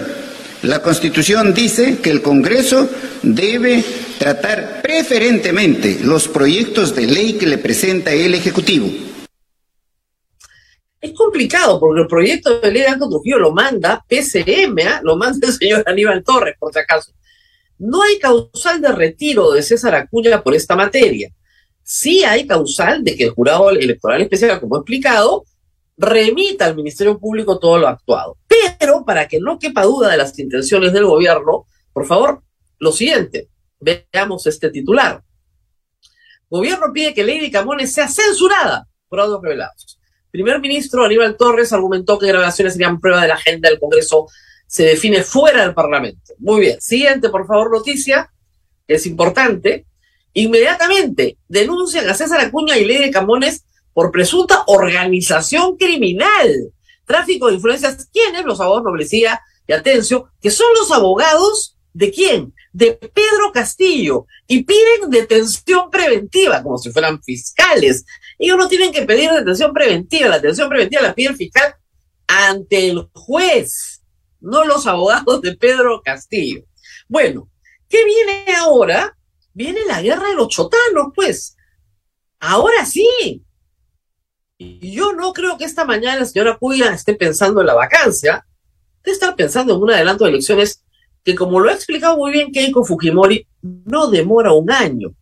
La 0.62 0.80
Constitución 0.80 1.52
dice 1.52 1.98
que 1.98 2.10
el 2.10 2.22
Congreso 2.22 2.88
debe 3.22 3.84
tratar 4.18 4.80
preferentemente 4.82 5.98
los 6.02 6.26
proyectos 6.28 6.96
de 6.96 7.06
ley 7.06 7.34
que 7.34 7.46
le 7.46 7.58
presenta 7.58 8.12
el 8.12 8.34
Ejecutivo. 8.34 8.90
Es 11.00 11.12
complicado 11.12 11.78
porque 11.78 12.00
el 12.00 12.06
proyecto 12.06 12.60
de 12.60 12.70
ley 12.72 12.82
de 12.82 12.88
Alto 12.88 13.10
Trujillo 13.10 13.38
lo 13.38 13.52
manda 13.52 14.02
PCM, 14.08 14.78
¿eh? 14.78 15.00
lo 15.02 15.16
manda 15.16 15.48
el 15.48 15.52
señor 15.52 15.82
Aníbal 15.86 16.24
Torres, 16.24 16.54
por 16.58 16.72
si 16.72 16.78
acaso. 16.78 17.12
No 17.78 18.02
hay 18.02 18.18
causal 18.18 18.80
de 18.80 18.90
retiro 18.92 19.52
de 19.52 19.62
César 19.62 19.94
Acuña 19.94 20.42
por 20.42 20.54
esta 20.54 20.74
materia. 20.76 21.30
Sí 21.84 22.24
hay 22.24 22.46
causal 22.46 23.04
de 23.04 23.14
que 23.14 23.24
el 23.24 23.30
jurado 23.30 23.70
electoral 23.70 24.22
especial, 24.22 24.58
como 24.58 24.76
he 24.76 24.78
explicado, 24.78 25.44
remita 25.96 26.64
al 26.64 26.74
Ministerio 26.74 27.18
Público 27.18 27.58
todo 27.58 27.78
lo 27.78 27.88
actuado. 27.88 28.38
Pero 28.48 29.04
para 29.04 29.28
que 29.28 29.38
no 29.38 29.58
quepa 29.58 29.84
duda 29.84 30.10
de 30.10 30.16
las 30.16 30.36
intenciones 30.38 30.92
del 30.92 31.04
gobierno, 31.04 31.66
por 31.92 32.06
favor, 32.06 32.42
lo 32.78 32.90
siguiente, 32.90 33.48
veamos 33.78 34.46
este 34.46 34.70
titular. 34.70 35.22
Gobierno 36.48 36.86
pide 36.92 37.14
que 37.14 37.22
Lady 37.22 37.50
Camones 37.50 37.92
sea 37.92 38.08
censurada 38.08 38.88
por 39.08 39.20
audios 39.20 39.42
revelados. 39.42 39.98
Primer 40.30 40.60
ministro 40.60 41.04
Aníbal 41.04 41.36
Torres 41.36 41.72
argumentó 41.72 42.18
que 42.18 42.26
grabaciones 42.26 42.72
serían 42.72 42.98
prueba 42.98 43.22
de 43.22 43.28
la 43.28 43.34
agenda 43.34 43.68
del 43.68 43.78
Congreso 43.78 44.26
se 44.66 44.84
define 44.84 45.22
fuera 45.22 45.62
del 45.62 45.74
Parlamento. 45.74 46.34
Muy 46.38 46.60
bien. 46.60 46.80
Siguiente, 46.80 47.28
por 47.28 47.46
favor, 47.46 47.70
noticia, 47.70 48.32
es 48.88 49.06
importante. 49.06 49.86
Inmediatamente 50.34 51.38
denuncian 51.48 52.08
a 52.08 52.14
César 52.14 52.40
Acuña 52.40 52.76
y 52.76 52.84
Lady 52.84 53.10
Camones 53.10 53.64
por 53.92 54.10
presunta 54.10 54.64
organización 54.66 55.76
criminal, 55.76 56.72
tráfico 57.06 57.48
de 57.48 57.54
influencias. 57.54 58.08
¿Quiénes? 58.12 58.44
Los 58.44 58.60
abogados 58.60 58.84
Noblecía 58.84 59.40
y 59.66 59.72
Atencio, 59.72 60.28
que 60.42 60.50
son 60.50 60.66
los 60.78 60.90
abogados 60.90 61.76
de 61.92 62.10
quién? 62.10 62.52
De 62.72 62.92
Pedro 62.94 63.52
Castillo. 63.52 64.26
Y 64.48 64.64
piden 64.64 65.08
detención 65.08 65.88
preventiva, 65.90 66.62
como 66.62 66.76
si 66.76 66.90
fueran 66.90 67.22
fiscales. 67.22 68.04
Ellos 68.38 68.58
no 68.58 68.68
tienen 68.68 68.92
que 68.92 69.02
pedir 69.02 69.30
detención 69.30 69.72
preventiva. 69.72 70.28
La 70.28 70.36
detención 70.36 70.68
preventiva 70.68 71.02
la 71.02 71.14
pide 71.14 71.28
el 71.28 71.36
fiscal 71.36 71.76
ante 72.26 72.88
el 72.88 73.08
juez, 73.12 74.02
no 74.40 74.64
los 74.64 74.86
abogados 74.86 75.40
de 75.42 75.56
Pedro 75.56 76.02
Castillo. 76.02 76.64
Bueno, 77.08 77.48
¿qué 77.88 78.04
viene 78.04 78.56
ahora? 78.56 79.16
Viene 79.54 79.80
la 79.86 80.02
guerra 80.02 80.28
de 80.28 80.34
los 80.34 80.48
chotanos, 80.48 81.12
pues. 81.14 81.56
Ahora 82.40 82.84
sí, 82.84 83.42
y 84.56 84.92
yo 84.92 85.12
no 85.12 85.32
creo 85.32 85.58
que 85.58 85.64
esta 85.64 85.84
mañana 85.84 86.20
la 86.20 86.26
señora 86.26 86.56
Cuya 86.58 86.92
esté 86.92 87.14
pensando 87.14 87.60
en 87.60 87.66
la 87.66 87.74
vacancia, 87.74 88.46
debe 89.02 89.14
estar 89.14 89.34
pensando 89.34 89.74
en 89.74 89.82
un 89.82 89.90
adelanto 89.90 90.24
de 90.24 90.30
elecciones 90.30 90.84
que, 91.24 91.34
como 91.34 91.58
lo 91.58 91.70
ha 91.70 91.74
explicado 91.74 92.16
muy 92.16 92.30
bien 92.30 92.52
Keiko 92.52 92.84
Fujimori, 92.84 93.46
no 93.62 94.08
demora 94.08 94.52
un 94.52 94.70
año. 94.70 95.14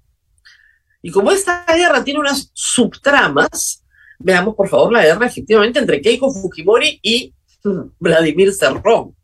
Y 1.01 1.11
como 1.11 1.31
esta 1.33 1.64
guerra 1.66 2.05
tiene 2.05 2.21
unas 2.21 2.51
subtramas, 2.53 3.85
veamos 4.18 4.55
por 4.55 4.68
favor 4.68 4.92
la 4.92 5.03
guerra 5.03 5.27
efectivamente 5.27 5.79
entre 5.79 6.01
Keiko 6.01 6.33
Fujimori 6.33 7.01
y 7.03 7.35
Vladimir 7.99 8.53
Cerrón. 8.53 9.16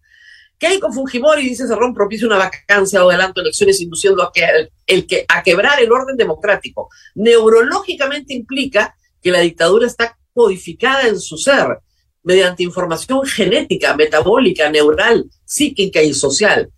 Keiko 0.58 0.92
Fujimori, 0.92 1.42
dice 1.42 1.66
Cerrón, 1.66 1.94
propicia 1.94 2.26
una 2.26 2.36
vacancia 2.36 3.04
o 3.04 3.10
adelanto 3.10 3.40
de 3.40 3.46
elecciones 3.46 3.80
induciendo 3.80 4.22
a, 4.22 4.32
que, 4.32 4.44
el 4.86 5.06
que, 5.06 5.24
a 5.28 5.42
quebrar 5.42 5.80
el 5.80 5.92
orden 5.92 6.16
democrático. 6.16 6.88
Neurológicamente 7.14 8.34
implica 8.34 8.96
que 9.22 9.30
la 9.30 9.40
dictadura 9.40 9.86
está 9.86 10.18
codificada 10.32 11.06
en 11.06 11.20
su 11.20 11.36
ser 11.36 11.78
mediante 12.22 12.62
información 12.62 13.24
genética, 13.24 13.96
metabólica, 13.96 14.68
neural, 14.68 15.24
psíquica 15.44 16.02
y 16.02 16.12
social. 16.12 16.70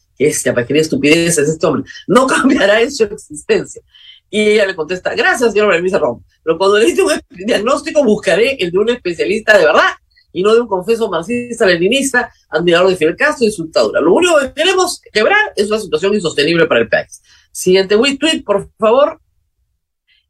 Para 0.45 0.67
qué 0.67 0.79
estupidez 0.79 1.39
es 1.39 1.49
este 1.49 1.67
hombre. 1.67 1.91
No 2.07 2.27
cambiará 2.27 2.83
en 2.83 2.93
su 2.93 3.05
existencia. 3.05 3.81
Y 4.29 4.51
ella 4.51 4.67
le 4.67 4.77
contesta, 4.77 5.15
gracias, 5.15 5.53
señor 5.53 5.69
Berenice 5.69 5.99
Rom, 5.99 6.23
pero 6.45 6.57
cuando 6.57 6.79
le 6.79 6.87
dice 6.87 7.03
un 7.03 7.21
diagnóstico 7.31 8.05
buscaré 8.05 8.57
el 8.61 8.71
de 8.71 8.79
un 8.79 8.91
especialista 8.91 9.59
de 9.59 9.65
verdad 9.65 9.91
y 10.33 10.43
no 10.43 10.55
de 10.55 10.61
un 10.61 10.69
confeso 10.69 11.09
marxista-leninista, 11.09 12.33
admirador 12.49 12.91
de 12.91 12.97
Fidel 12.97 13.17
Castro 13.17 13.47
y 13.47 13.53
su 13.53 13.65
dictadura. 13.65 14.01
Lo 14.01 14.13
único 14.13 14.39
que 14.39 14.53
queremos 14.53 15.01
quebrar 15.13 15.53
es 15.57 15.69
una 15.69 15.81
situación 15.81 16.15
insostenible 16.15 16.67
para 16.67 16.81
el 16.81 16.89
país. 16.89 17.23
Siguiente 17.53 17.97
tweet, 17.97 18.43
por 18.45 18.71
favor. 18.79 19.21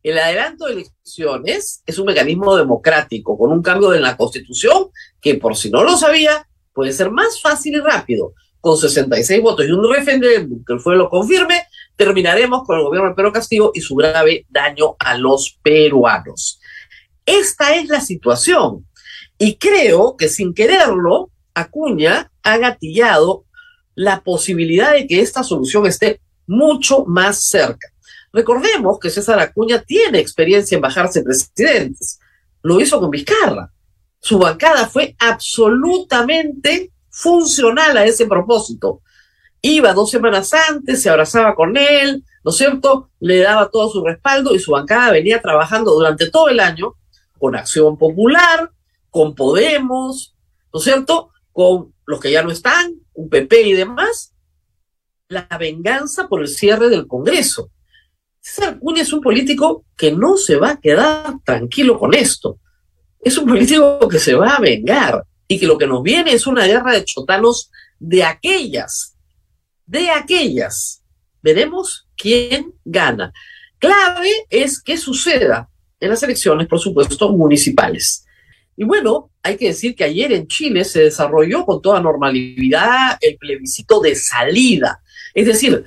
El 0.03 0.19
adelanto 0.19 0.65
de 0.65 0.73
elecciones 0.73 1.83
es 1.85 1.99
un 1.99 2.07
mecanismo 2.07 2.57
democrático 2.57 3.37
con 3.37 3.53
un 3.53 3.63
cambio 3.63 3.93
en 3.93 4.01
la 4.01 4.17
constitución 4.17 4.89
que, 5.21 5.35
por 5.35 5.57
si 5.57 5.71
no 5.71 5.85
lo 5.85 5.97
sabía, 5.97 6.49
puede 6.73 6.93
ser 6.93 7.11
más 7.11 7.41
fácil 7.41 7.75
y 7.75 7.81
rápido. 7.81 8.33
Con 8.61 8.77
66 8.77 9.43
votos 9.43 9.67
y 9.67 9.71
un 9.71 9.91
referéndum 9.91 10.65
que 10.65 10.73
el 10.73 10.81
pueblo 10.83 11.05
lo 11.05 11.11
confirme, 11.11 11.63
terminaremos 11.97 12.63
con 12.65 12.79
el 12.79 12.85
gobierno 12.85 13.11
de 13.11 13.15
Pedro 13.15 13.33
Castillo 13.33 13.73
y 13.75 13.81
su 13.83 13.95
grave 13.95 14.47
daño 14.49 14.97
a 14.99 15.19
los 15.19 15.59
peruanos. 15.63 16.61
Esta 17.27 17.75
es 17.75 17.89
la 17.89 18.01
situación. 18.01 18.87
Y 19.43 19.57
creo 19.57 20.19
que 20.19 20.29
sin 20.29 20.53
quererlo, 20.53 21.31
Acuña 21.55 22.31
ha 22.43 22.59
gatillado 22.59 23.47
la 23.95 24.21
posibilidad 24.21 24.93
de 24.93 25.07
que 25.07 25.23
esta 25.23 25.43
solución 25.43 25.87
esté 25.87 26.21
mucho 26.47 27.07
más 27.07 27.45
cerca. 27.49 27.89
Recordemos 28.35 28.99
que 28.99 29.09
César 29.09 29.41
Acuña 29.41 29.81
tiene 29.81 30.19
experiencia 30.19 30.75
en 30.77 30.83
bajarse 30.83 31.23
presidentes. 31.23 32.21
Lo 32.63 32.79
hizo 32.83 33.01
con 33.01 33.09
Vizcarra. 33.09 33.73
Su 34.21 34.39
bancada 34.39 34.87
fue 34.87 35.17
absolutamente 35.19 36.93
funcional 37.09 37.97
a 37.97 38.05
ese 38.05 38.27
propósito. 38.27 39.01
Iba 39.63 39.95
dos 39.95 40.11
semanas 40.11 40.53
antes, 40.53 41.01
se 41.01 41.09
abrazaba 41.09 41.55
con 41.55 41.79
él, 41.79 42.23
¿no 42.45 42.51
es 42.51 42.59
cierto? 42.59 43.09
Le 43.21 43.39
daba 43.39 43.71
todo 43.71 43.89
su 43.89 44.05
respaldo 44.05 44.55
y 44.55 44.59
su 44.59 44.73
bancada 44.73 45.13
venía 45.13 45.41
trabajando 45.41 45.93
durante 45.93 46.31
todo 46.31 46.51
el 46.51 46.61
año 46.61 46.95
con 47.39 47.57
Acción 47.57 47.97
Popular, 47.97 48.71
con 49.11 49.35
Podemos, 49.35 50.35
¿no 50.73 50.79
es 50.79 50.85
cierto? 50.85 51.31
Con 51.53 51.95
los 52.07 52.21
que 52.21 52.31
ya 52.31 52.43
no 52.43 52.51
están, 52.51 52.95
un 53.15 53.29
PP 53.29 53.63
y 53.63 53.73
demás, 53.73 54.35
la 55.29 55.47
venganza 55.59 56.29
por 56.29 56.41
el 56.41 56.49
cierre 56.49 56.89
del 56.89 57.07
Congreso. 57.07 57.71
César 58.41 58.75
Acuña 58.75 59.03
es 59.03 59.13
un 59.13 59.21
político 59.21 59.85
que 59.97 60.13
no 60.13 60.37
se 60.37 60.57
va 60.57 60.71
a 60.71 60.81
quedar 60.81 61.35
tranquilo 61.45 61.99
con 61.99 62.15
esto. 62.15 62.59
Es 63.21 63.37
un 63.37 63.47
político 63.47 64.09
que 64.09 64.19
se 64.19 64.35
va 64.35 64.57
a 64.57 64.61
vengar 64.61 65.25
y 65.47 65.59
que 65.59 65.67
lo 65.67 65.77
que 65.77 65.87
nos 65.87 66.03
viene 66.03 66.33
es 66.33 66.47
una 66.47 66.67
guerra 66.67 66.93
de 66.93 67.05
chotanos 67.05 67.71
de 67.99 68.25
aquellas, 68.25 69.17
de 69.87 70.11
aquellas. 70.11 71.03
Veremos 71.43 72.09
quién 72.17 72.75
gana. 72.85 73.33
Clave 73.79 74.31
es 74.49 74.83
que 74.83 74.97
suceda 74.97 75.69
en 76.01 76.11
las 76.11 76.23
elecciones, 76.23 76.67
por 76.67 76.81
supuesto, 76.81 77.31
municipales. 77.31 78.25
Y 78.77 78.85
bueno, 78.85 79.31
hay 79.43 79.57
que 79.57 79.69
decir 79.69 79.95
que 79.95 80.05
ayer 80.05 80.33
en 80.33 80.47
Chile 80.47 80.85
se 80.85 81.01
desarrolló 81.01 81.65
con 81.65 81.83
toda 81.83 82.01
normalidad 82.01 83.19
el 83.21 83.37
plebiscito 83.37 84.01
de 84.01 84.15
salida. 84.15 85.03
Es 85.35 85.47
decir, 85.47 85.85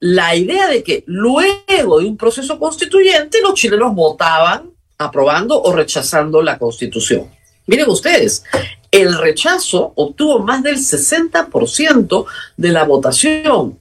la 0.00 0.34
idea 0.34 0.66
de 0.68 0.82
que 0.82 1.04
luego 1.06 2.00
de 2.00 2.06
un 2.06 2.16
proceso 2.16 2.58
constituyente 2.58 3.40
los 3.40 3.54
chilenos 3.54 3.94
votaban 3.94 4.70
aprobando 4.98 5.62
o 5.62 5.72
rechazando 5.72 6.42
la 6.42 6.58
constitución. 6.58 7.30
Miren 7.66 7.88
ustedes, 7.88 8.44
el 8.90 9.16
rechazo 9.16 9.92
obtuvo 9.96 10.40
más 10.40 10.62
del 10.62 10.76
60% 10.76 12.26
de 12.56 12.68
la 12.68 12.84
votación. 12.84 13.78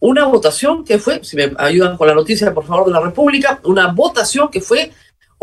una 0.00 0.26
votación 0.26 0.84
que 0.84 0.98
fue, 0.98 1.22
si 1.22 1.36
me 1.36 1.52
ayudan 1.58 1.96
con 1.96 2.08
la 2.08 2.14
noticia, 2.14 2.52
por 2.52 2.66
favor, 2.66 2.86
de 2.86 2.92
la 2.92 3.00
República, 3.00 3.60
una 3.62 3.92
votación 3.92 4.48
que 4.50 4.60
fue 4.60 4.90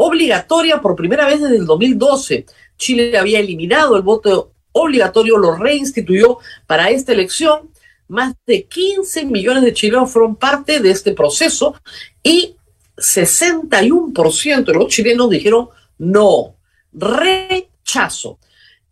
obligatoria 0.02 0.80
por 0.80 0.96
primera 0.96 1.28
vez 1.28 1.42
desde 1.42 1.58
el 1.58 1.66
2012. 1.66 2.46
Chile 2.78 3.18
había 3.18 3.40
eliminado 3.40 3.98
el 3.98 4.02
voto 4.02 4.54
obligatorio, 4.72 5.38
lo 5.38 5.58
reinstituyó 5.58 6.38
para 6.66 6.90
esta 6.90 7.12
elección. 7.12 7.70
Más 8.08 8.34
de 8.48 8.64
15 8.64 9.26
millones 9.26 9.62
de 9.64 9.74
chilenos 9.74 10.10
fueron 10.10 10.38
parte 10.38 10.80
de 10.80 10.90
este 10.90 11.12
proceso 11.12 11.76
y 12.24 12.56
61% 12.96 14.64
de 14.64 14.74
los 14.74 14.88
chilenos 14.88 15.30
dijeron 15.30 15.68
no, 15.98 16.56
rechazo. 16.94 18.40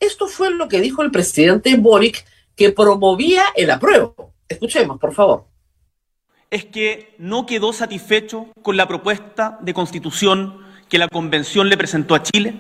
Esto 0.02 0.28
fue 0.28 0.52
lo 0.52 0.67
que 0.67 0.82
dijo 0.82 1.04
el 1.04 1.12
presidente 1.12 1.74
Boric, 1.78 2.26
que 2.54 2.74
promovía 2.74 3.46
el 3.56 3.72
apruebo. 3.72 4.34
Escuchemos, 4.50 5.00
por 5.00 5.13
favor. 5.13 5.46
Es 6.52 6.65
que 6.65 7.15
no 7.17 7.46
quedó 7.46 7.72
satisfecho 7.72 8.48
con 8.62 8.76
la 8.76 8.89
propuesta 8.89 9.58
de 9.62 9.74
constitución 9.74 10.66
que 10.89 10.97
la 10.97 11.08
Convención 11.08 11.69
le 11.69 11.78
presentó 11.78 12.15
a 12.15 12.23
Chile 12.23 12.60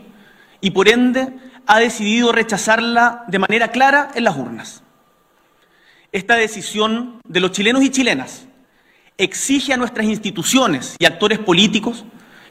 y 0.61 0.71
por 0.71 0.87
ende 0.87 1.33
ha 1.65 1.79
decidido 1.79 2.31
rechazarla 2.31 3.25
de 3.27 3.39
manera 3.39 3.69
clara 3.69 4.09
en 4.15 4.23
las 4.23 4.37
urnas. 4.37 4.83
Esta 6.11 6.35
decisión 6.35 7.19
de 7.27 7.39
los 7.39 7.51
chilenos 7.51 7.83
y 7.83 7.89
chilenas 7.89 8.47
exige 9.17 9.73
a 9.73 9.77
nuestras 9.77 10.07
instituciones 10.07 10.95
y 10.99 11.05
actores 11.05 11.39
políticos 11.39 12.05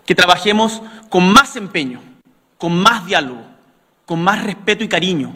que 0.04 0.14
trabajemos 0.14 0.82
con 1.08 1.32
más 1.32 1.56
empeño, 1.56 2.00
con 2.58 2.76
más 2.76 3.06
diálogo, 3.06 3.42
con 4.04 4.22
más 4.22 4.44
respeto 4.44 4.84
y 4.84 4.88
cariño, 4.88 5.34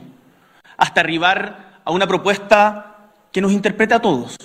hasta 0.76 1.00
arribar 1.00 1.80
a 1.84 1.90
una 1.90 2.06
propuesta 2.06 3.10
que 3.32 3.40
nos 3.40 3.52
interprete 3.52 3.94
a 3.94 4.02
todos. 4.02 4.36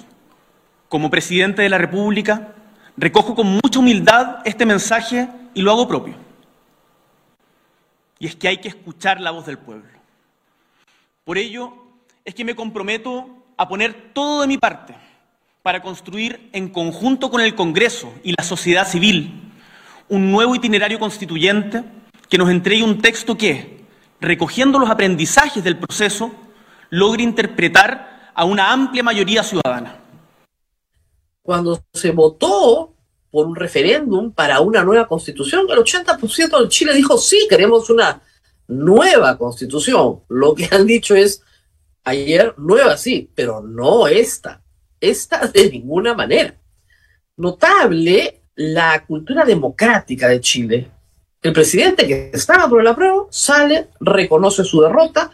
Como 0.89 1.09
presidente 1.09 1.61
de 1.61 1.69
la 1.69 1.77
República, 1.77 2.53
recojo 2.97 3.35
con 3.35 3.47
mucha 3.47 3.79
humildad 3.79 4.37
este 4.45 4.65
mensaje 4.65 5.27
y 5.55 5.63
lo 5.63 5.71
hago 5.71 5.87
propio. 5.87 6.13
Y 8.19 8.27
es 8.27 8.35
que 8.35 8.47
hay 8.47 8.57
que 8.57 8.67
escuchar 8.67 9.19
la 9.19 9.31
voz 9.31 9.47
del 9.47 9.57
pueblo. 9.57 9.89
Por 11.23 11.39
ello 11.39 11.73
es 12.23 12.35
que 12.35 12.45
me 12.45 12.55
comprometo 12.55 13.27
a 13.57 13.67
poner 13.67 14.11
todo 14.13 14.41
de 14.41 14.47
mi 14.47 14.57
parte 14.59 14.95
para 15.63 15.81
construir 15.81 16.49
en 16.53 16.69
conjunto 16.69 17.31
con 17.31 17.41
el 17.41 17.55
Congreso 17.55 18.13
y 18.23 18.33
la 18.37 18.43
sociedad 18.43 18.87
civil 18.87 19.41
un 20.07 20.31
nuevo 20.31 20.53
itinerario 20.53 20.99
constituyente 20.99 21.83
que 22.29 22.37
nos 22.37 22.49
entregue 22.49 22.83
un 22.83 23.01
texto 23.01 23.35
que, 23.37 23.85
recogiendo 24.19 24.77
los 24.77 24.89
aprendizajes 24.89 25.63
del 25.63 25.77
proceso, 25.77 26.31
logre 26.89 27.23
interpretar 27.23 28.31
a 28.33 28.45
una 28.45 28.71
amplia 28.71 29.01
mayoría 29.01 29.43
ciudadana. 29.43 29.99
Cuando 31.41 31.83
se 31.93 32.11
votó 32.11 32.94
por 33.35 33.47
un 33.47 33.55
referéndum 33.57 34.31
para 34.31 34.61
una 34.61 34.81
nueva 34.81 35.09
constitución, 35.09 35.65
el 35.69 35.79
80% 35.79 36.61
de 36.61 36.69
Chile 36.69 36.93
dijo 36.93 37.17
sí, 37.17 37.47
queremos 37.49 37.89
una 37.89 38.21
nueva 38.65 39.37
constitución. 39.37 40.21
Lo 40.29 40.55
que 40.55 40.69
han 40.71 40.87
dicho 40.87 41.15
es 41.15 41.43
ayer 42.05 42.53
nueva 42.55 42.95
sí, 42.95 43.29
pero 43.35 43.59
no 43.59 44.07
esta. 44.07 44.61
Esta 45.01 45.47
de 45.47 45.69
ninguna 45.69 46.13
manera. 46.13 46.55
Notable 47.35 48.43
la 48.55 49.05
cultura 49.05 49.43
democrática 49.43 50.29
de 50.29 50.39
Chile. 50.39 50.89
El 51.41 51.51
presidente 51.51 52.07
que 52.07 52.31
estaba 52.33 52.69
por 52.69 52.79
el 52.79 52.87
apruebo 52.87 53.27
sale, 53.31 53.89
reconoce 53.99 54.63
su 54.63 54.79
derrota 54.79 55.29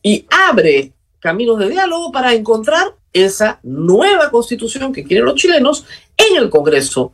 y 0.00 0.24
abre 0.48 0.92
caminos 1.18 1.58
de 1.58 1.68
diálogo 1.68 2.12
para 2.12 2.32
encontrar 2.32 2.94
esa 3.12 3.58
nueva 3.64 4.30
constitución 4.30 4.92
que 4.92 5.02
quieren 5.02 5.24
los 5.24 5.34
chilenos 5.34 5.84
en 6.16 6.36
el 6.36 6.48
Congreso, 6.48 7.12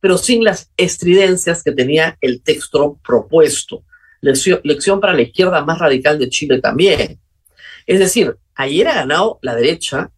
pero 0.00 0.18
sin 0.18 0.44
las 0.44 0.70
estridencias 0.76 1.62
que 1.62 1.72
tenía 1.72 2.16
el 2.20 2.42
texto 2.42 2.98
propuesto. 3.04 3.84
Lección, 4.20 5.00
para 5.00 5.14
la 5.14 5.22
izquierda 5.22 5.64
más 5.64 5.78
radical 5.78 6.18
de 6.18 6.28
Chile 6.28 6.60
también. 6.60 7.20
Es 7.86 7.98
decir, 7.98 8.36
ayer 8.54 8.88
ha 8.88 8.94
ganado 8.94 9.38
la 9.42 9.54
derecha, 9.54 10.10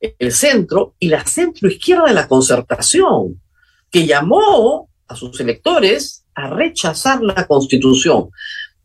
el 0.00 0.32
centro 0.32 0.94
y 0.98 1.08
la 1.08 1.24
centroizquierda 1.24 2.06
de 2.06 2.14
la 2.14 2.28
concertación 2.28 3.40
que 3.90 4.06
llamó 4.06 4.88
a 5.06 5.14
sus 5.14 5.38
electores 5.40 6.24
a 6.34 6.48
rechazar 6.48 7.20
la 7.22 7.46
constitución. 7.46 8.30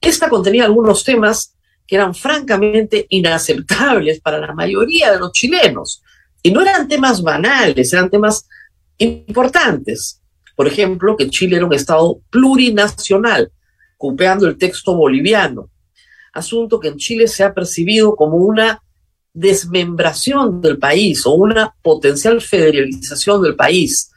Esta 0.01 0.29
contenía 0.29 0.65
algunos 0.65 1.03
temas 1.03 1.55
que 1.87 1.95
eran 1.95 2.13
francamente 2.13 3.05
inaceptables 3.09 4.19
para 4.19 4.39
la 4.39 4.53
mayoría 4.53 5.11
de 5.11 5.19
los 5.19 5.31
chilenos. 5.31 6.03
Y 6.43 6.51
no 6.51 6.61
eran 6.61 6.87
temas 6.87 7.21
banales, 7.21 7.93
eran 7.93 8.09
temas 8.09 8.47
importantes. 8.97 10.21
Por 10.57 10.67
ejemplo, 10.67 11.15
que 11.15 11.29
Chile 11.29 11.55
era 11.55 11.65
un 11.65 11.73
Estado 11.73 12.19
plurinacional, 12.29 13.53
copiando 13.95 14.45
el 14.45 14.57
texto 14.57 14.93
boliviano. 14.93 15.69
Asunto 16.33 16.81
que 16.81 16.89
en 16.89 16.97
Chile 16.97 17.29
se 17.29 17.45
ha 17.45 17.53
percibido 17.53 18.17
como 18.17 18.35
una 18.35 18.83
desmembración 19.31 20.59
del 20.59 20.77
país 20.77 21.25
o 21.25 21.35
una 21.35 21.73
potencial 21.81 22.41
federalización 22.41 23.41
del 23.41 23.55
país 23.55 24.11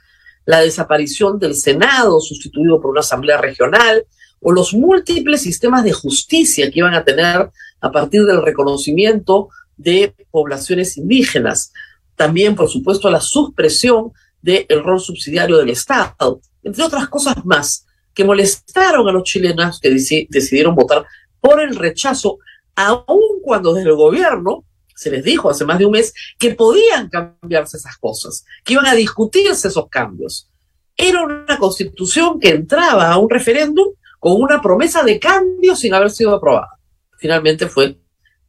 la 0.50 0.61
desaparición 0.61 1.38
del 1.38 1.55
Senado 1.55 2.20
sustituido 2.20 2.81
por 2.81 2.90
una 2.90 3.00
asamblea 3.00 3.38
regional 3.38 4.05
o 4.40 4.53
los 4.53 4.74
múltiples 4.74 5.42
sistemas 5.42 5.85
de 5.85 5.92
justicia 5.92 6.70
que 6.70 6.81
iban 6.81 6.94
a 6.94 7.05
tener 7.05 7.50
a 7.81 7.92
partir 7.92 8.24
del 8.24 8.42
reconocimiento 8.42 9.48
de 9.76 10.14
poblaciones 10.31 10.96
indígenas. 10.96 11.72
También, 12.16 12.55
por 12.57 12.68
supuesto, 12.68 13.11
la 13.11 13.20
supresión 13.20 14.12
del 14.42 14.83
rol 14.83 15.00
subsidiario 15.00 15.59
del 15.59 15.70
Estado, 15.70 16.40
entre 16.62 16.85
otras 16.85 17.09
cosas 17.09 17.44
más 17.44 17.87
que 18.14 18.24
molestaron 18.24 19.09
a 19.09 19.12
los 19.12 19.24
chilenos 19.24 19.81
que 19.81 19.90
decidieron 19.90 20.74
votar 20.74 21.07
por 21.40 21.61
el 21.61 21.76
rechazo, 21.76 22.38
aun 22.74 23.40
cuando 23.42 23.72
desde 23.72 23.90
el 23.90 23.96
gobierno 23.96 24.64
se 24.94 25.11
les 25.11 25.24
dijo 25.24 25.48
hace 25.48 25.64
más 25.64 25.79
de 25.79 25.87
un 25.87 25.92
mes 25.92 26.12
que 26.38 26.55
podían 26.55 27.09
cambiarse 27.09 27.79
esas 27.79 27.96
cosas, 27.96 28.44
que 28.64 28.74
iban 28.74 28.87
a 28.87 28.94
discutirse 28.94 29.68
esos 29.68 29.88
cambios. 29.88 30.50
Era 30.96 31.22
una 31.22 31.57
constitución 31.59 32.38
que 32.38 32.50
entraba 32.50 33.11
a 33.11 33.16
un 33.16 33.31
referéndum 33.31 33.94
con 34.18 34.40
una 34.40 34.61
promesa 34.61 35.03
de 35.03 35.18
cambio 35.18 35.74
sin 35.74 35.94
haber 35.94 36.11
sido 36.11 36.35
aprobada. 36.35 36.79
Finalmente 37.16 37.66
fue 37.66 37.98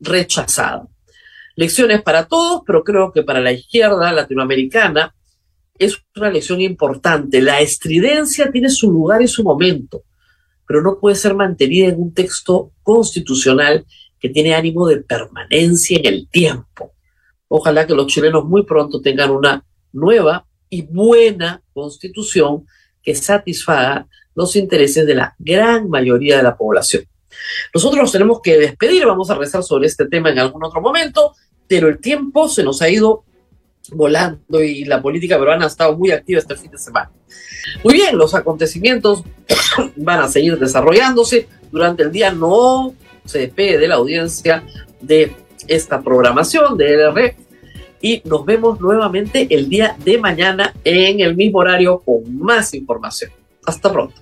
rechazada. 0.01 0.85
Lecciones 1.55 2.01
para 2.01 2.27
todos, 2.27 2.63
pero 2.65 2.83
creo 2.83 3.11
que 3.13 3.23
para 3.23 3.39
la 3.39 3.53
izquierda 3.53 4.11
latinoamericana 4.11 5.15
es 5.85 5.97
una 6.15 6.29
lección 6.29 6.61
importante. 6.61 7.41
La 7.41 7.59
estridencia 7.59 8.51
tiene 8.51 8.69
su 8.69 8.91
lugar 8.91 9.21
y 9.21 9.27
su 9.27 9.43
momento, 9.43 10.03
pero 10.67 10.81
no 10.81 10.99
puede 10.99 11.15
ser 11.15 11.33
mantenida 11.33 11.87
en 11.87 11.99
un 11.99 12.13
texto 12.13 12.71
constitucional 12.83 13.85
que 14.19 14.29
tiene 14.29 14.53
ánimo 14.53 14.87
de 14.87 14.97
permanencia 14.97 15.97
en 15.97 16.05
el 16.05 16.29
tiempo. 16.29 16.93
Ojalá 17.47 17.87
que 17.87 17.95
los 17.95 18.07
chilenos 18.07 18.45
muy 18.45 18.63
pronto 18.63 19.01
tengan 19.01 19.31
una 19.31 19.65
nueva 19.91 20.45
y 20.69 20.83
buena 20.83 21.61
constitución 21.73 22.65
que 23.01 23.15
satisfaga 23.15 24.07
los 24.35 24.55
intereses 24.55 25.05
de 25.05 25.15
la 25.15 25.35
gran 25.39 25.89
mayoría 25.89 26.37
de 26.37 26.43
la 26.43 26.55
población. 26.55 27.03
Nosotros 27.73 28.01
nos 28.01 28.11
tenemos 28.11 28.39
que 28.41 28.57
despedir, 28.57 29.05
vamos 29.05 29.29
a 29.31 29.35
rezar 29.35 29.63
sobre 29.63 29.87
este 29.87 30.07
tema 30.07 30.29
en 30.29 30.39
algún 30.39 30.63
otro 30.63 30.79
momento, 30.79 31.33
pero 31.67 31.87
el 31.87 31.99
tiempo 31.99 32.47
se 32.47 32.63
nos 32.63 32.81
ha 32.81 32.89
ido 32.89 33.25
volando 33.91 34.63
y 34.63 34.85
la 34.85 35.01
política 35.01 35.37
peruana 35.37 35.65
ha 35.65 35.67
estado 35.67 35.97
muy 35.97 36.11
activa 36.11 36.39
este 36.39 36.55
fin 36.55 36.71
de 36.71 36.77
semana. 36.77 37.11
Muy 37.83 37.93
bien, 37.93 38.17
los 38.17 38.33
acontecimientos 38.35 39.23
van 39.95 40.19
a 40.21 40.27
seguir 40.27 40.57
desarrollándose. 40.57 41.47
Durante 41.71 42.03
el 42.03 42.11
día 42.11 42.31
no 42.31 42.93
se 43.25 43.39
despide 43.39 43.77
de 43.77 43.87
la 43.87 43.95
audiencia 43.95 44.63
de 44.99 45.33
esta 45.67 46.01
programación 46.01 46.77
de 46.77 46.93
LR 46.93 47.35
y 48.01 48.21
nos 48.25 48.45
vemos 48.45 48.79
nuevamente 48.81 49.47
el 49.49 49.69
día 49.69 49.95
de 50.03 50.17
mañana 50.17 50.73
en 50.83 51.19
el 51.19 51.35
mismo 51.35 51.59
horario 51.59 51.99
con 51.99 52.35
más 52.37 52.73
información. 52.73 53.31
Hasta 53.65 53.91
pronto. 53.91 54.15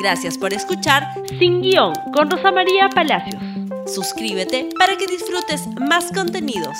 Gracias 0.00 0.38
por 0.38 0.52
escuchar 0.52 1.04
Sin 1.38 1.60
Guión 1.60 1.92
con 2.14 2.30
Rosa 2.30 2.50
María 2.50 2.88
Palacios. 2.88 3.40
Suscríbete 3.86 4.70
para 4.78 4.96
que 4.96 5.06
disfrutes 5.06 5.66
más 5.88 6.10
contenidos. 6.12 6.76